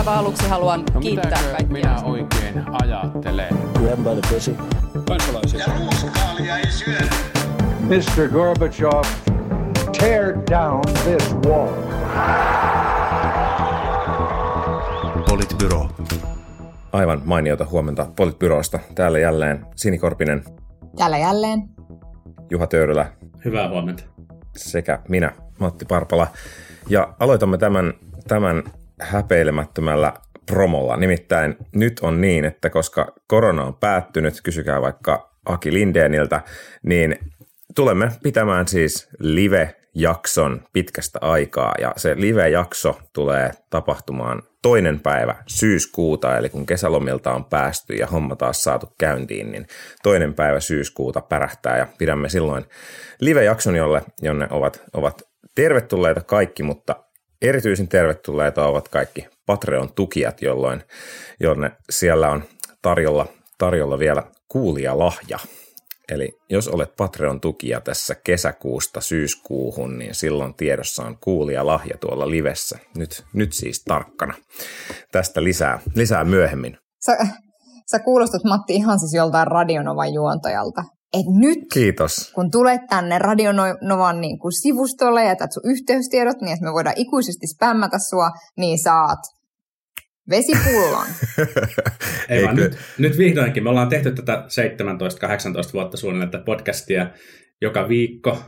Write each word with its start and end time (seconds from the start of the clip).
aivan 0.00 0.14
aluksi 0.18 0.48
haluan 0.48 0.84
No 0.94 1.00
kiittää 1.00 1.30
kaikkia. 1.42 1.66
minä 1.72 2.02
oikein 2.04 2.64
ajattelen? 2.82 3.48
Grab 3.78 3.98
by 3.98 4.20
the 4.20 4.34
pussy. 4.34 4.56
kansalaisia. 5.08 5.60
Ja 5.60 5.66
ruuskaalia 5.78 6.56
ei 6.58 6.70
syödä. 6.70 7.06
Mr. 7.80 8.28
Gorbachev, 8.32 9.02
tear 9.98 10.34
down 10.50 10.80
this 11.04 11.34
wall. 11.46 11.68
Politbyro. 15.28 15.88
Aivan 16.92 17.22
mainiota 17.24 17.64
huomenta 17.70 18.06
Politbyrosta. 18.16 18.78
Täällä 18.94 19.18
jälleen 19.18 19.66
Sini 19.76 19.98
Korpinen, 19.98 20.44
Täällä 20.96 21.18
jälleen. 21.18 21.62
Juha 22.50 22.66
Töyrylä 22.66 23.06
Hyvää 23.44 23.68
huomenta. 23.68 24.02
sekä 24.56 24.98
minä, 25.08 25.32
Matti 25.58 25.84
Parpala. 25.84 26.26
Ja 26.88 27.14
aloitamme 27.18 27.58
tämän, 27.58 27.92
tämän 28.28 28.62
häpeilemättömällä 29.00 30.12
promolla. 30.46 30.96
Nimittäin 30.96 31.56
nyt 31.74 32.00
on 32.02 32.20
niin, 32.20 32.44
että 32.44 32.70
koska 32.70 33.12
korona 33.26 33.64
on 33.64 33.74
päättynyt, 33.74 34.40
kysykää 34.42 34.80
vaikka 34.80 35.30
Aki 35.44 35.72
Lindeeniltä, 35.72 36.40
niin 36.82 37.18
tulemme 37.74 38.10
pitämään 38.22 38.68
siis 38.68 39.08
live-jakson 39.18 40.62
pitkästä 40.72 41.18
aikaa. 41.22 41.74
Ja 41.80 41.92
se 41.96 42.14
live-jakso 42.16 42.98
tulee 43.12 43.50
tapahtumaan 43.70 44.42
toinen 44.62 45.00
päivä 45.00 45.34
syyskuuta, 45.46 46.36
eli 46.36 46.48
kun 46.48 46.66
kesälomilta 46.66 47.32
on 47.32 47.44
päästy 47.44 47.94
ja 47.94 48.06
homma 48.06 48.36
taas 48.36 48.62
saatu 48.62 48.94
käyntiin, 48.98 49.52
niin 49.52 49.66
toinen 50.02 50.34
päivä 50.34 50.60
syyskuuta 50.60 51.20
pärähtää 51.20 51.78
ja 51.78 51.86
pidämme 51.98 52.28
silloin 52.28 52.64
live-jakson, 53.20 53.76
jolle, 53.76 54.02
jonne 54.22 54.46
ovat, 54.50 54.82
ovat 54.92 55.22
tervetulleita 55.54 56.20
kaikki, 56.20 56.62
mutta 56.62 56.96
erityisen 57.42 57.88
tervetulleita 57.88 58.66
ovat 58.66 58.88
kaikki 58.88 59.26
Patreon-tukijat, 59.46 60.42
jolloin 60.42 60.82
jonne 61.40 61.70
siellä 61.90 62.30
on 62.30 62.44
tarjolla, 62.82 63.26
tarjolla 63.58 63.98
vielä 63.98 64.22
kuulijalahja. 64.48 65.38
Eli 66.08 66.38
jos 66.48 66.68
olet 66.68 66.96
Patreon-tukija 66.96 67.80
tässä 67.80 68.14
kesäkuusta 68.14 69.00
syyskuuhun, 69.00 69.98
niin 69.98 70.14
silloin 70.14 70.54
tiedossa 70.54 71.02
on 71.02 71.16
kuulijalahja 71.20 71.98
tuolla 71.98 72.30
livessä. 72.30 72.78
Nyt, 72.96 73.24
nyt 73.32 73.52
siis 73.52 73.84
tarkkana. 73.84 74.34
Tästä 75.12 75.44
lisää, 75.44 75.80
lisää 75.94 76.24
myöhemmin. 76.24 76.78
Sä, 77.06 77.16
sä 77.90 77.98
kuulostat 77.98 78.44
Matti 78.44 78.74
ihan 78.74 79.00
siis 79.00 79.14
joltain 79.14 79.46
Radionovan 79.46 80.14
juontajalta. 80.14 80.84
Et 81.14 81.26
nyt, 81.40 81.58
Kiitos. 81.72 82.32
kun 82.34 82.50
tulet 82.50 82.80
tänne 82.88 83.18
Radionovan 83.18 84.20
niin 84.20 84.38
kuin 84.38 84.52
sivustolle 84.52 85.22
ja 85.22 85.28
jätät 85.28 85.52
sun 85.52 85.62
yhteystiedot, 85.70 86.40
niin 86.40 86.52
että 86.52 86.64
me 86.64 86.72
voidaan 86.72 86.96
ikuisesti 86.98 87.46
spämmätä 87.46 87.98
sua, 88.10 88.30
niin 88.56 88.78
saat 88.78 89.18
vesipullon. 90.30 91.06
Ei 92.28 92.44
vaan 92.44 92.56
nyt, 92.56 92.76
nyt 92.98 93.18
vihdoinkin. 93.18 93.62
Me 93.62 93.70
ollaan 93.70 93.88
tehty 93.88 94.12
tätä 94.12 94.44
17-18 95.68 95.72
vuotta 95.72 95.96
suunnilleen 95.96 96.30
tätä 96.30 96.44
podcastia 96.44 97.06
joka 97.60 97.88
viikko, 97.88 98.42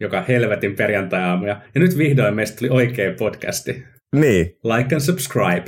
joka 0.00 0.24
helvetin 0.28 0.76
perjantai-aamuja. 0.76 1.60
Ja 1.74 1.80
nyt 1.80 1.98
vihdoin 1.98 2.34
meistä 2.34 2.56
tuli 2.58 2.70
oikea 2.70 3.14
podcasti. 3.18 3.84
Niin, 4.16 4.46
Like 4.64 4.94
and 4.94 5.00
subscribe. 5.00 5.64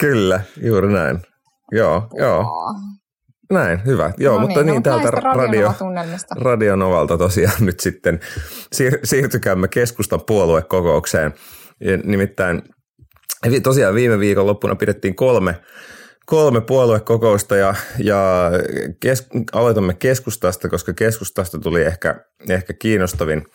kyllä, 0.00 0.40
juuri 0.62 0.92
näin. 0.92 1.18
Joo, 1.72 2.08
joo, 2.18 2.44
näin, 3.52 3.84
hyvä. 3.86 4.12
Joo, 4.18 4.34
No 4.34 4.40
mutta 4.40 4.60
niin, 4.62 4.66
niin 4.66 4.76
no, 4.76 4.82
täältä 4.82 5.10
radio. 5.10 5.74
Radionovalta 6.36 7.18
tosiaan 7.18 7.56
nyt 7.66 7.80
sitten 7.80 8.20
siir- 8.74 9.00
siirtykäämme 9.04 9.68
keskustan 9.68 10.20
puoluekokoukseen. 10.26 11.34
Ja 11.80 11.96
Nimittäin 12.04 12.62
tosiaan 13.62 13.94
viime 13.94 14.18
viikon 14.18 14.46
loppuna 14.46 14.74
pidettiin 14.76 15.16
kolme, 15.16 15.56
kolme 16.26 16.60
puoluekokousta 16.60 17.56
ja, 17.56 17.74
ja 17.98 18.50
kes, 19.00 19.26
aloitamme 19.52 19.94
keskustasta, 19.94 20.68
koska 20.68 20.92
keskustasta 20.92 21.58
tuli 21.58 21.82
ehkä, 21.82 22.24
ehkä 22.50 22.72
kiinnostavin 22.72 23.46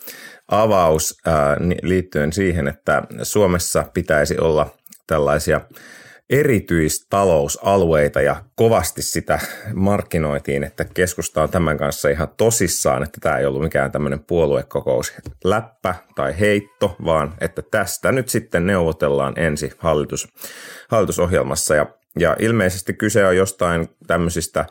avaus 0.47 1.17
ää, 1.25 1.57
liittyen 1.81 2.33
siihen, 2.33 2.67
että 2.67 3.03
Suomessa 3.23 3.85
pitäisi 3.93 4.37
olla 4.37 4.77
tällaisia 5.07 5.61
erityistalousalueita 6.31 8.21
ja 8.21 8.43
kovasti 8.55 9.01
sitä 9.01 9.39
markkinoitiin, 9.73 10.63
että 10.63 10.85
keskusta 10.85 11.43
on 11.43 11.49
tämän 11.49 11.77
kanssa 11.77 12.09
ihan 12.09 12.27
tosissaan, 12.37 13.03
että 13.03 13.17
tämä 13.21 13.37
ei 13.37 13.45
ollut 13.45 13.61
mikään 13.61 13.91
tämmöinen 13.91 14.23
puoluekokous 14.23 15.13
läppä 15.43 15.95
tai 16.15 16.39
heitto, 16.39 16.95
vaan 17.05 17.33
että 17.41 17.61
tästä 17.61 18.11
nyt 18.11 18.29
sitten 18.29 18.67
neuvotellaan 18.67 19.33
ensi 19.39 19.71
hallitus, 19.77 20.27
hallitusohjelmassa 20.89 21.75
ja 21.75 21.85
ja 22.19 22.35
ilmeisesti 22.39 22.93
kyse 22.93 23.25
on 23.25 23.37
jostain 23.37 23.89
tämmöisistä 24.07 24.65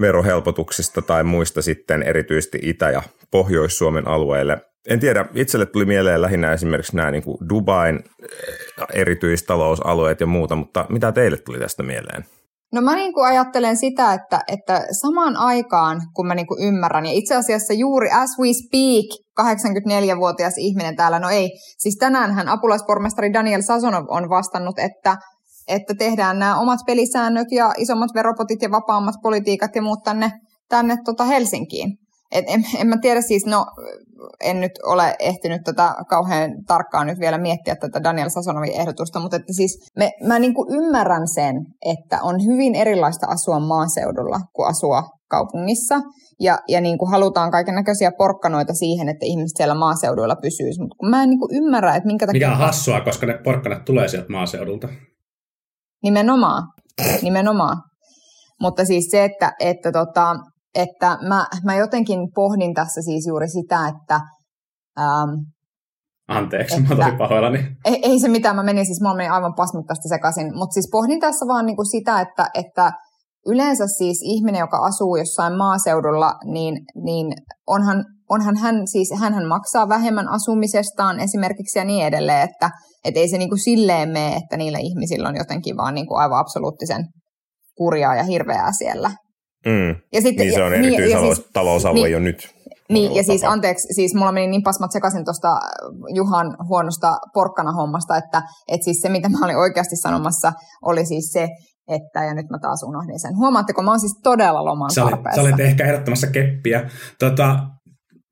verohelpotuksista 0.00 1.02
tai 1.02 1.24
muista 1.24 1.62
sitten 1.62 2.02
erityisesti 2.02 2.58
Itä- 2.62 2.90
ja 2.90 3.02
Pohjois-Suomen 3.30 4.08
alueille. 4.08 4.58
En 4.86 5.00
tiedä, 5.00 5.24
itselle 5.34 5.66
tuli 5.66 5.84
mieleen 5.84 6.22
lähinnä 6.22 6.52
esimerkiksi 6.52 6.96
nämä 6.96 7.10
niin 7.10 7.22
kuin 7.22 7.36
Dubain 7.48 7.96
eh, 7.96 9.00
erityistalousalueet 9.00 10.20
ja 10.20 10.26
muuta, 10.26 10.56
mutta 10.56 10.86
mitä 10.88 11.12
teille 11.12 11.36
tuli 11.36 11.58
tästä 11.58 11.82
mieleen? 11.82 12.24
No 12.72 12.80
mä 12.82 12.94
niin 12.94 13.12
kuin 13.12 13.26
ajattelen 13.26 13.76
sitä, 13.76 14.14
että, 14.14 14.40
että 14.48 14.86
samaan 15.00 15.36
aikaan, 15.36 16.00
kun 16.14 16.26
mä 16.26 16.34
niin 16.34 16.46
kuin 16.46 16.62
ymmärrän, 16.62 17.06
ja 17.06 17.12
itse 17.12 17.34
asiassa 17.34 17.72
juuri 17.72 18.08
as 18.10 18.30
we 18.40 18.48
speak, 18.52 19.06
84-vuotias 19.40 20.54
ihminen 20.58 20.96
täällä, 20.96 21.18
no 21.18 21.30
ei, 21.30 21.50
siis 21.78 21.96
tänäänhän 21.96 22.48
apulaispormestari 22.48 23.32
Daniel 23.32 23.62
Sasonov 23.62 24.04
on 24.08 24.28
vastannut, 24.28 24.78
että, 24.78 25.16
että 25.68 25.94
tehdään 25.98 26.38
nämä 26.38 26.60
omat 26.60 26.80
pelisäännöt 26.86 27.52
ja 27.52 27.72
isommat 27.78 28.10
veropotit 28.14 28.62
ja 28.62 28.70
vapaammat 28.70 29.14
politiikat 29.22 29.76
ja 29.76 29.82
muut 29.82 30.02
tänne, 30.04 30.30
tänne 30.68 30.96
tota 31.04 31.24
Helsinkiin. 31.24 31.98
Et 32.32 32.44
en, 32.48 32.64
en 32.78 32.86
mä 32.86 32.96
tiedä 32.98 33.20
siis, 33.20 33.46
no 33.46 33.66
en 34.40 34.60
nyt 34.60 34.72
ole 34.84 35.16
ehtinyt 35.18 35.62
tätä 35.64 35.94
kauhean 36.08 36.50
tarkkaan 36.66 37.06
nyt 37.06 37.20
vielä 37.20 37.38
miettiä 37.38 37.76
tätä 37.76 38.02
Daniel 38.02 38.28
Sasonovin 38.28 38.80
ehdotusta, 38.80 39.20
mutta 39.20 39.36
että 39.36 39.52
siis 39.52 39.90
me, 39.96 40.12
mä 40.26 40.38
niin 40.38 40.54
kuin 40.54 40.74
ymmärrän 40.74 41.28
sen, 41.28 41.54
että 41.86 42.18
on 42.22 42.36
hyvin 42.44 42.74
erilaista 42.74 43.26
asua 43.26 43.60
maaseudulla 43.60 44.40
kuin 44.52 44.68
asua 44.68 45.02
kaupungissa. 45.28 46.00
Ja, 46.40 46.58
ja 46.68 46.80
niin 46.80 46.98
kuin 46.98 47.10
halutaan 47.10 47.50
kaiken 47.50 47.74
näköisiä 47.74 48.10
porkkanoita 48.18 48.74
siihen, 48.74 49.08
että 49.08 49.26
ihmiset 49.26 49.56
siellä 49.56 49.74
maaseuduilla 49.74 50.36
pysyisivät. 50.36 50.82
Mutta 50.82 50.96
kun 50.98 51.10
mä 51.10 51.22
en 51.22 51.30
niin 51.30 51.40
kuin 51.40 51.54
ymmärrä, 51.54 51.96
että 51.96 52.06
minkä 52.06 52.26
takia... 52.26 52.48
Mikä 52.48 52.52
on 52.52 52.66
hassua, 52.66 53.00
koska 53.00 53.26
ne 53.26 53.38
porkkanat 53.44 53.84
tulee 53.84 54.08
sieltä 54.08 54.32
maaseudulta. 54.32 54.88
Nimenomaan, 56.02 56.62
nimenomaan. 57.22 57.76
Mutta 58.60 58.84
siis 58.84 59.08
se, 59.10 59.24
että, 59.24 59.52
että, 59.60 59.92
tota, 59.92 60.36
että 60.76 61.18
mä, 61.28 61.46
mä 61.64 61.74
jotenkin 61.74 62.20
pohdin 62.34 62.74
tässä 62.74 63.02
siis 63.02 63.26
juuri 63.26 63.48
sitä, 63.48 63.88
että 63.88 64.20
ähm, 65.00 65.30
Anteeksi, 66.28 66.80
mä 66.80 66.88
Että- 66.92 67.06
olin 67.06 67.18
pahoillani. 67.18 67.58
ei, 67.84 67.98
ei 68.02 68.20
se 68.20 68.28
mitään, 68.28 68.56
mä 68.56 68.62
menin 68.62 68.86
siis, 68.86 69.00
mulla 69.00 69.16
meni 69.16 69.28
aivan 69.28 69.54
pasmut 69.54 69.86
tästä 69.86 70.08
sekaisin, 70.08 70.46
mutta 70.58 70.74
siis 70.74 70.88
pohdin 70.92 71.20
tässä 71.20 71.46
vaan 71.48 71.66
niinku 71.66 71.84
sitä, 71.84 72.20
että, 72.20 72.46
että 72.54 72.92
yleensä 73.46 73.86
siis 73.86 74.18
ihminen, 74.22 74.58
joka 74.60 74.78
asuu 74.78 75.16
jossain 75.16 75.56
maaseudulla, 75.56 76.34
niin, 76.44 76.78
niin 77.04 77.26
onhan, 77.66 78.04
onhan 78.30 78.56
hän 78.56 78.86
siis, 78.88 79.08
hänhän 79.20 79.46
maksaa 79.46 79.88
vähemmän 79.88 80.28
asumisestaan 80.28 81.20
esimerkiksi 81.20 81.78
ja 81.78 81.84
niin 81.84 82.06
edelleen, 82.06 82.48
että 82.50 82.70
et 83.04 83.16
ei 83.16 83.28
se 83.28 83.38
niinku 83.38 83.56
silleen 83.56 84.08
mene, 84.08 84.36
että 84.36 84.56
niillä 84.56 84.78
ihmisillä 84.78 85.28
on 85.28 85.36
jotenkin 85.36 85.76
vaan 85.76 85.94
niinku 85.94 86.14
aivan 86.14 86.38
absoluuttisen 86.38 87.04
kurjaa 87.76 88.16
ja 88.16 88.22
hirveää 88.24 88.72
siellä. 88.78 89.10
Mm. 89.66 89.88
Ja 90.12 90.22
sitten, 90.22 90.46
Niin 90.46 90.54
se 90.54 90.62
on 90.62 90.72
ja- 90.72 90.78
ja 90.78 90.98
erityistalousalue 90.98 92.00
niin- 92.02 92.12
jo 92.12 92.18
nyt. 92.18 92.56
Niin, 92.90 93.14
ja 93.14 93.22
siis 93.22 93.40
Tapa. 93.40 93.52
anteeksi, 93.52 93.88
siis 93.94 94.14
mulla 94.14 94.32
meni 94.32 94.46
niin 94.46 94.62
pasmat 94.62 94.92
sekaisin 94.92 95.24
tuosta 95.24 95.48
Juhan 96.14 96.56
huonosta 96.68 97.18
porkkana-hommasta, 97.34 98.16
että, 98.16 98.42
että 98.68 98.84
siis 98.84 99.00
se, 99.00 99.08
mitä 99.08 99.28
mä 99.28 99.38
olin 99.44 99.56
oikeasti 99.56 99.96
sanomassa, 99.96 100.52
oli 100.82 101.06
siis 101.06 101.32
se, 101.32 101.48
että, 101.88 102.24
ja 102.24 102.34
nyt 102.34 102.46
mä 102.50 102.58
taas 102.58 102.82
unohdin 102.82 103.20
sen. 103.20 103.36
Huomaatteko, 103.36 103.82
mä 103.82 103.90
oon 103.90 104.00
siis 104.00 104.20
todella 104.22 104.64
loman 104.64 104.90
Sä 104.90 105.00
tarpeessa. 105.02 105.42
sä 105.42 105.48
olit 105.48 105.60
ehkä 105.60 105.84
ehdottamassa 105.84 106.26
keppiä. 106.26 106.90
Tota, 107.18 107.58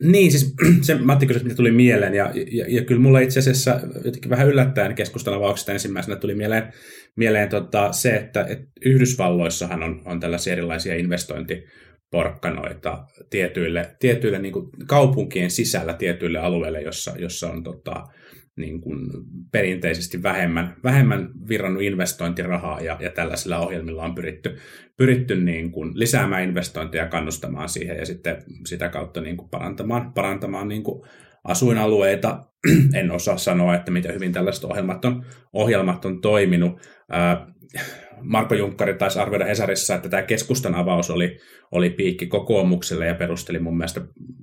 niin, 0.02 0.30
siis 0.30 0.54
se 0.86 0.94
Matti 0.94 1.26
kysyi, 1.26 1.42
mitä 1.42 1.56
tuli 1.56 1.70
mieleen, 1.70 2.14
ja, 2.14 2.32
ja, 2.52 2.64
ja 2.68 2.84
kyllä 2.84 3.00
mulla 3.00 3.20
itse 3.20 3.38
asiassa 3.38 3.80
jotenkin 4.04 4.30
vähän 4.30 4.48
yllättäen 4.48 4.94
keskustelun 4.94 5.38
avauksesta 5.38 5.72
ensimmäisenä 5.72 6.16
tuli 6.16 6.34
mieleen, 6.34 6.72
mieleen 7.16 7.48
tota, 7.48 7.92
se, 7.92 8.16
että, 8.16 8.46
että 8.48 8.66
Yhdysvalloissahan 8.84 9.82
on, 9.82 10.02
on 10.04 10.20
tällaisia 10.20 10.52
erilaisia 10.52 10.94
investointiporkkanoita 10.94 13.04
tietyille, 13.30 13.96
tietyille 14.00 14.38
niin 14.38 14.54
kaupunkien 14.86 15.50
sisällä 15.50 15.94
tietyille 15.94 16.38
alueille, 16.38 16.80
jossa, 16.80 17.14
jossa 17.18 17.50
on 17.50 17.62
tota, 17.62 18.04
niin 18.56 18.80
kuin 18.80 19.10
perinteisesti 19.52 20.22
vähemmän, 20.22 20.76
vähemmän 20.84 21.30
virrannut 21.48 21.82
investointirahaa 21.82 22.80
ja, 22.80 22.96
ja 23.00 23.10
tällaisilla 23.10 23.58
ohjelmilla 23.58 24.04
on 24.04 24.14
pyritty, 24.14 24.56
pyritty 24.96 25.36
niin 25.40 25.72
kuin 25.72 25.90
lisäämään 25.94 26.42
investointeja 26.42 27.04
ja 27.04 27.10
kannustamaan 27.10 27.68
siihen 27.68 27.96
ja 27.96 28.06
sitten 28.06 28.42
sitä 28.66 28.88
kautta 28.88 29.20
niin 29.20 29.36
kuin 29.36 29.48
parantamaan, 29.48 30.12
parantamaan 30.12 30.68
niin 30.68 30.82
kuin 30.82 31.02
asuinalueita 31.44 32.44
en 33.00 33.10
osaa 33.10 33.36
sanoa, 33.36 33.74
että 33.74 33.90
miten 33.90 34.14
hyvin 34.14 34.32
tällaiset 34.32 34.64
ohjelmat 34.64 35.04
on, 35.04 35.24
ohjelmat 35.52 36.04
on 36.04 36.20
toiminut. 36.20 36.80
Marko 38.24 38.54
Junkkari 38.54 38.94
taisi 38.94 39.18
arvioida 39.18 39.44
Hesarissa, 39.44 39.94
että 39.94 40.08
tämä 40.08 40.22
keskustan 40.22 40.74
avaus 40.74 41.10
oli, 41.10 41.38
oli 41.72 41.90
piikki 41.90 42.26
kokoomukselle 42.26 43.06
ja 43.06 43.14
perusteli 43.14 43.58
mun 43.58 43.76
mielestä 43.76 44.00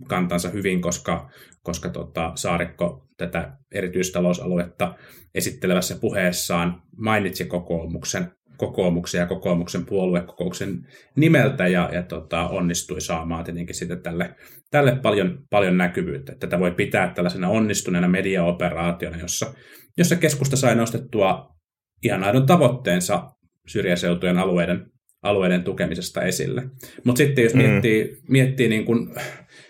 kantansa 0.07 0.49
hyvin, 0.49 0.81
koska, 0.81 1.29
koska 1.63 1.89
tota, 1.89 2.31
Saarikko 2.35 3.07
tätä 3.17 3.57
erityistalousaluetta 3.71 4.95
esittelevässä 5.35 5.95
puheessaan 6.01 6.81
mainitsi 6.97 7.45
kokoomuksen, 7.45 8.31
kokoomuksen 8.57 9.19
ja 9.19 9.25
kokoomuksen 9.25 9.85
puoluekokouksen 9.85 10.87
nimeltä 11.15 11.67
ja, 11.67 11.89
ja 11.93 12.03
tota, 12.03 12.47
onnistui 12.47 13.01
saamaan 13.01 13.43
tietenkin 13.43 13.75
sitten 13.75 14.01
tälle, 14.01 14.35
tälle 14.71 14.95
paljon, 14.95 15.43
paljon 15.49 15.77
näkyvyyttä. 15.77 16.35
Tätä 16.39 16.59
voi 16.59 16.71
pitää 16.71 17.13
tällaisena 17.13 17.49
onnistuneena 17.49 18.07
mediaoperaationa, 18.07 19.17
jossa, 19.17 19.53
jossa 19.97 20.15
keskusta 20.15 20.55
sai 20.55 20.75
nostettua 20.75 21.55
ihan 22.03 22.23
aidon 22.23 22.45
tavoitteensa 22.45 23.31
syrjäseutujen 23.67 24.37
alueiden, 24.37 24.85
alueiden 25.23 25.63
tukemisesta 25.63 26.21
esille. 26.21 26.63
Mutta 27.03 27.17
sitten 27.17 27.43
jos 27.43 27.53
mm. 27.53 27.61
miettii, 27.61 28.17
miettii 28.27 28.69
niin 28.69 28.85
kun 28.85 29.15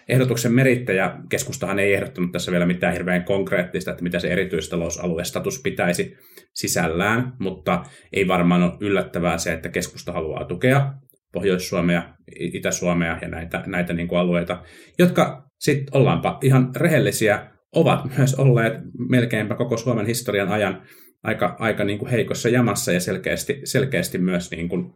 ehdotuksen 0.09 0.53
merittäjä, 0.53 1.17
keskustahan 1.29 1.79
ei 1.79 1.93
ehdottanut 1.93 2.31
tässä 2.31 2.51
vielä 2.51 2.65
mitään 2.65 2.93
hirveän 2.93 3.23
konkreettista, 3.23 3.91
että 3.91 4.03
mitä 4.03 4.19
se 4.19 4.27
erityistalousaluestatus 4.27 5.61
pitäisi 5.61 6.17
sisällään, 6.53 7.33
mutta 7.39 7.83
ei 8.13 8.27
varmaan 8.27 8.63
ole 8.63 8.77
yllättävää 8.79 9.37
se, 9.37 9.53
että 9.53 9.69
keskusta 9.69 10.11
haluaa 10.11 10.45
tukea 10.45 10.93
Pohjois-Suomea, 11.33 12.03
Itä-Suomea 12.39 13.17
ja 13.21 13.27
näitä, 13.27 13.63
näitä 13.65 13.93
niin 13.93 14.07
kuin 14.07 14.19
alueita, 14.19 14.63
jotka 14.99 15.49
sitten 15.59 15.97
ollaanpa 15.97 16.37
ihan 16.41 16.71
rehellisiä, 16.75 17.47
ovat 17.75 18.17
myös 18.17 18.35
olleet 18.35 18.73
melkeinpä 19.09 19.55
koko 19.55 19.77
Suomen 19.77 20.05
historian 20.05 20.49
ajan 20.49 20.81
aika, 21.23 21.55
aika 21.59 21.83
niin 21.83 21.99
kuin 21.99 22.11
heikossa 22.11 22.49
jamassa 22.49 22.91
ja 22.91 22.99
selkeästi, 22.99 23.61
selkeästi 23.63 24.17
myös 24.17 24.51
niin 24.51 24.69
kuin 24.69 24.93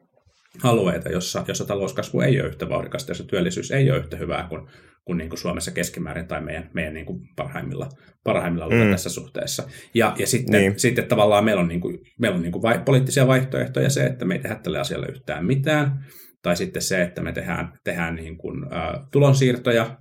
alueita, 0.63 1.09
jossa, 1.09 1.43
jossa 1.47 1.65
talouskasvu 1.65 2.21
ei 2.21 2.41
ole 2.41 2.47
yhtä 2.47 2.69
vauhdikasta, 2.69 3.11
jossa 3.11 3.23
työllisyys 3.23 3.71
ei 3.71 3.91
ole 3.91 3.99
yhtä 3.99 4.17
hyvää 4.17 4.47
kuin, 4.49 4.67
kuin, 5.05 5.17
niin 5.17 5.29
kuin 5.29 5.39
Suomessa 5.39 5.71
keskimäärin 5.71 6.27
tai 6.27 6.41
meidän, 6.41 6.69
meidän 6.73 6.93
niin 6.93 7.05
kuin 7.05 7.19
parhaimmilla, 7.35 7.89
parhaimmilla 8.23 8.69
mm. 8.69 8.91
tässä 8.91 9.09
suhteessa. 9.09 9.63
Ja, 9.93 10.15
ja 10.19 10.27
sitten, 10.27 10.61
niin. 10.61 10.79
sitten 10.79 11.07
tavallaan 11.07 11.45
meillä 11.45 11.61
on, 11.61 11.67
niin 11.67 11.81
kuin, 11.81 11.99
meillä 12.19 12.35
on 12.35 12.41
niin 12.41 12.51
kuin 12.51 12.61
vai, 12.61 12.81
poliittisia 12.85 13.27
vaihtoehtoja 13.27 13.89
se, 13.89 14.03
että 14.05 14.25
me 14.25 14.33
ei 14.33 14.41
tehdä 14.41 14.55
tälle 14.55 14.79
asialle 14.79 15.07
yhtään 15.07 15.45
mitään, 15.45 16.05
tai 16.41 16.55
sitten 16.55 16.81
se, 16.81 17.01
että 17.01 17.21
me 17.21 17.31
tehdään, 17.31 17.79
tehdään 17.83 18.15
niin 18.15 18.37
kuin, 18.37 18.73
ä, 18.73 19.07
tulonsiirtoja 19.11 19.97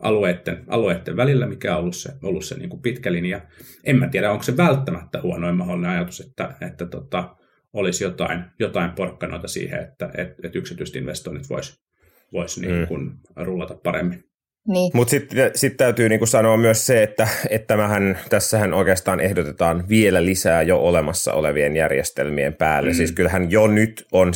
alueiden, 0.00 0.64
alueiden 0.68 1.16
välillä, 1.16 1.46
mikä 1.46 1.74
on 1.74 1.80
ollut 1.80 1.96
se, 1.96 2.12
ollut 2.22 2.44
se 2.44 2.58
niin 2.58 2.68
kuin 2.70 2.82
pitkä 2.82 3.12
linja. 3.12 3.40
En 3.84 3.98
mä 3.98 4.08
tiedä, 4.08 4.30
onko 4.30 4.42
se 4.42 4.56
välttämättä 4.56 5.22
huonoin 5.22 5.56
mahdollinen 5.56 5.90
ajatus, 5.90 6.20
että, 6.20 6.54
että 6.60 6.86
tota, 6.86 7.36
olisi 7.72 8.04
jotain, 8.04 8.44
jotain 8.58 8.90
porkkanoita 8.90 9.48
siihen, 9.48 9.80
että 9.80 10.10
et, 10.16 10.34
et 10.42 10.56
yksityiset 10.56 10.96
investoinnit 10.96 11.50
voisi 11.50 11.86
vois 12.32 12.58
niin 12.58 12.74
mm. 12.74 12.86
kuin 12.86 13.10
rullata 13.36 13.74
paremmin. 13.74 14.24
Niin. 14.66 14.90
Mutta 14.94 15.10
sitten 15.10 15.50
sit 15.54 15.76
täytyy 15.76 16.08
niinku 16.08 16.26
sanoa 16.26 16.56
myös 16.56 16.86
se, 16.86 17.02
että, 17.02 17.28
että 17.50 17.66
tämähän, 17.66 18.18
tässähän 18.28 18.74
oikeastaan 18.74 19.20
ehdotetaan 19.20 19.88
vielä 19.88 20.24
lisää 20.24 20.62
jo 20.62 20.78
olemassa 20.78 21.32
olevien 21.32 21.76
järjestelmien 21.76 22.54
päälle. 22.54 22.90
Mm. 22.90 22.96
Siis 22.96 23.12
kyllähän 23.12 23.50
jo 23.50 23.66
nyt 23.66 24.06
on 24.12 24.32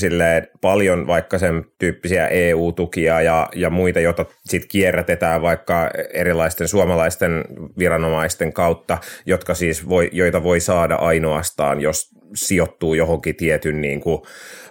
paljon 0.60 1.06
vaikka 1.06 1.38
sen 1.38 1.64
tyyppisiä 1.78 2.28
EU-tukia 2.28 3.22
ja, 3.22 3.48
ja 3.54 3.70
muita, 3.70 4.00
joita 4.00 4.26
sitten 4.44 4.68
kierrätetään 4.68 5.42
vaikka 5.42 5.90
erilaisten 6.12 6.68
suomalaisten 6.68 7.44
viranomaisten 7.78 8.52
kautta, 8.52 8.98
jotka 9.26 9.54
siis 9.54 9.88
voi, 9.88 10.08
joita 10.12 10.42
voi 10.42 10.60
saada 10.60 10.94
ainoastaan, 10.94 11.80
jos 11.80 12.08
sijoittuu 12.34 12.94
johonkin 12.94 13.36
tietyn 13.36 13.80
niin 13.80 14.00
kuin 14.00 14.22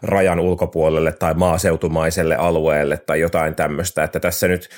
rajan 0.02 0.40
ulkopuolelle 0.40 1.12
tai 1.12 1.34
maaseutumaiselle 1.34 2.36
alueelle 2.36 2.98
tai 2.98 3.20
jotain 3.20 3.56
tämmöistä, 3.56 4.04
että 4.04 4.20
tässä 4.20 4.48
nyt– 4.48 4.70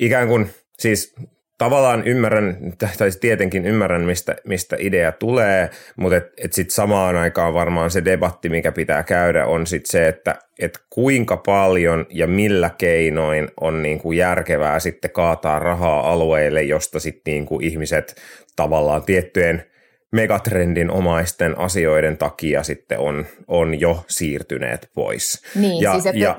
ikään 0.00 0.28
kuin 0.28 0.50
siis 0.78 1.14
tavallaan 1.58 2.06
ymmärrän, 2.06 2.58
tai 2.78 3.10
tietenkin 3.20 3.66
ymmärrän, 3.66 4.02
mistä, 4.02 4.36
mistä 4.44 4.76
idea 4.78 5.12
tulee, 5.12 5.70
mutta 5.96 6.16
et, 6.16 6.26
et 6.36 6.52
sitten 6.52 6.74
samaan 6.74 7.16
aikaan 7.16 7.54
varmaan 7.54 7.90
se 7.90 8.04
debatti, 8.04 8.48
mikä 8.48 8.72
pitää 8.72 9.02
käydä, 9.02 9.46
on 9.46 9.66
sitten 9.66 9.90
se, 9.90 10.08
että 10.08 10.34
et 10.58 10.78
kuinka 10.90 11.36
paljon 11.36 12.06
ja 12.10 12.26
millä 12.26 12.70
keinoin 12.78 13.48
on 13.60 13.82
niinku 13.82 14.12
järkevää 14.12 14.80
sitten 14.80 15.10
kaataa 15.10 15.58
rahaa 15.58 16.12
alueille, 16.12 16.62
josta 16.62 17.00
sitten 17.00 17.32
niinku 17.32 17.60
ihmiset 17.62 18.16
tavallaan 18.56 19.02
tiettyjen 19.02 19.62
megatrendin 20.12 20.90
omaisten 20.90 21.58
asioiden 21.58 22.18
takia 22.18 22.62
sitten 22.62 22.98
on, 22.98 23.26
on 23.46 23.80
jo 23.80 24.04
siirtyneet 24.08 24.90
pois. 24.94 25.42
Niin, 25.54 25.82
ja, 25.82 25.92
siis 25.92 26.06
että, 26.06 26.18
ja, 26.18 26.38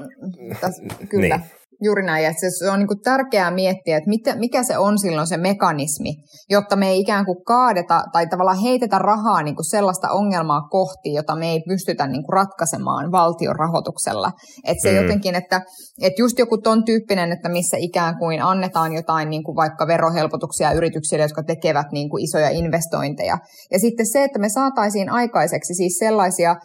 täs, 0.61 0.81
kyllä. 1.09 1.37
Niin. 1.37 1.56
Juuri 1.83 2.05
näin, 2.05 2.25
että 2.25 2.49
se 2.59 2.69
on 2.71 2.79
niin 2.79 3.01
tärkeää 3.03 3.51
miettiä, 3.51 3.97
että 3.97 4.09
mitä, 4.09 4.35
mikä 4.35 4.63
se 4.63 4.77
on 4.77 4.99
silloin 4.99 5.27
se 5.27 5.37
mekanismi, 5.37 6.15
jotta 6.49 6.75
me 6.75 6.89
ei 6.89 6.99
ikään 6.99 7.25
kuin 7.25 7.43
kaadeta 7.45 8.03
tai 8.13 8.27
tavallaan 8.27 8.61
heitetä 8.61 8.99
rahaa 8.99 9.43
niin 9.43 9.55
kuin 9.55 9.69
sellaista 9.69 10.09
ongelmaa 10.11 10.61
kohti, 10.61 11.13
jota 11.13 11.35
me 11.35 11.51
ei 11.51 11.61
pystytä 11.67 12.07
niin 12.07 12.23
kuin 12.23 12.33
ratkaisemaan 12.33 13.11
valtion 13.11 13.55
rahoituksella. 13.55 14.31
Että 14.63 14.81
se 14.81 14.91
mm. 14.91 14.97
jotenkin, 14.97 15.35
että, 15.35 15.61
että 16.01 16.21
just 16.21 16.39
joku 16.39 16.57
ton 16.57 16.85
tyyppinen, 16.85 17.31
että 17.31 17.49
missä 17.49 17.77
ikään 17.79 18.17
kuin 18.17 18.41
annetaan 18.43 18.93
jotain 18.93 19.29
niin 19.29 19.43
kuin 19.43 19.55
vaikka 19.55 19.87
verohelpotuksia 19.87 20.71
yrityksille, 20.71 21.23
jotka 21.23 21.43
tekevät 21.43 21.87
niin 21.91 22.09
kuin 22.09 22.23
isoja 22.23 22.49
investointeja. 22.49 23.37
Ja 23.71 23.79
sitten 23.79 24.05
se, 24.05 24.23
että 24.23 24.39
me 24.39 24.49
saataisiin 24.49 25.09
aikaiseksi 25.09 25.73
siis 25.73 25.97
sellaisia 25.99 26.55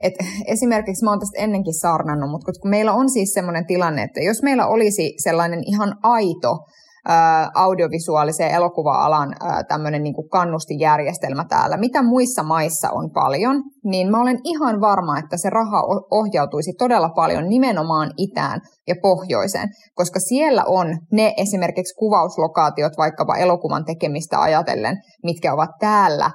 et 0.00 0.14
esimerkiksi 0.46 1.04
mä 1.04 1.10
oon 1.10 1.20
tästä 1.20 1.38
ennenkin 1.38 1.74
saarnannut, 1.74 2.30
mutta 2.30 2.52
kun 2.62 2.70
meillä 2.70 2.92
on 2.92 3.10
siis 3.10 3.32
sellainen 3.32 3.66
tilanne, 3.66 4.02
että 4.02 4.20
jos 4.20 4.42
meillä 4.42 4.66
olisi 4.66 5.14
sellainen 5.16 5.62
ihan 5.66 5.94
aito 6.02 6.58
audiovisuaalisen 7.54 8.50
elokuva-alan 8.50 9.34
tämmöinen 9.68 10.02
niin 10.02 10.14
kannustijärjestelmä 10.30 11.44
täällä, 11.48 11.76
mitä 11.76 12.02
muissa 12.02 12.42
maissa 12.42 12.90
on 12.90 13.10
paljon, 13.10 13.62
niin 13.84 14.10
mä 14.10 14.20
olen 14.20 14.38
ihan 14.44 14.80
varma, 14.80 15.18
että 15.18 15.36
se 15.36 15.50
raha 15.50 15.82
ohjautuisi 16.10 16.72
todella 16.78 17.08
paljon 17.08 17.48
nimenomaan 17.48 18.10
itään 18.16 18.60
ja 18.88 18.94
pohjoiseen, 19.02 19.68
koska 19.94 20.20
siellä 20.20 20.64
on 20.66 20.98
ne 21.12 21.34
esimerkiksi 21.36 21.94
kuvauslokaatiot 21.94 22.92
vaikkapa 22.98 23.36
elokuvan 23.36 23.84
tekemistä 23.84 24.40
ajatellen, 24.40 24.96
mitkä 25.24 25.54
ovat 25.54 25.70
täällä 25.80 26.30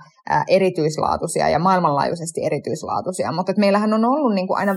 erityislaatuisia 0.48 1.50
ja 1.50 1.60
maailmanlaajuisesti 1.60 2.46
erityislaatuisia. 2.46 3.32
Mutta 3.32 3.54
meillähän 3.58 3.94
on 3.94 4.06
ollut 4.06 4.34
niin 4.36 4.48
kuin 4.48 4.58
aina 4.58 4.76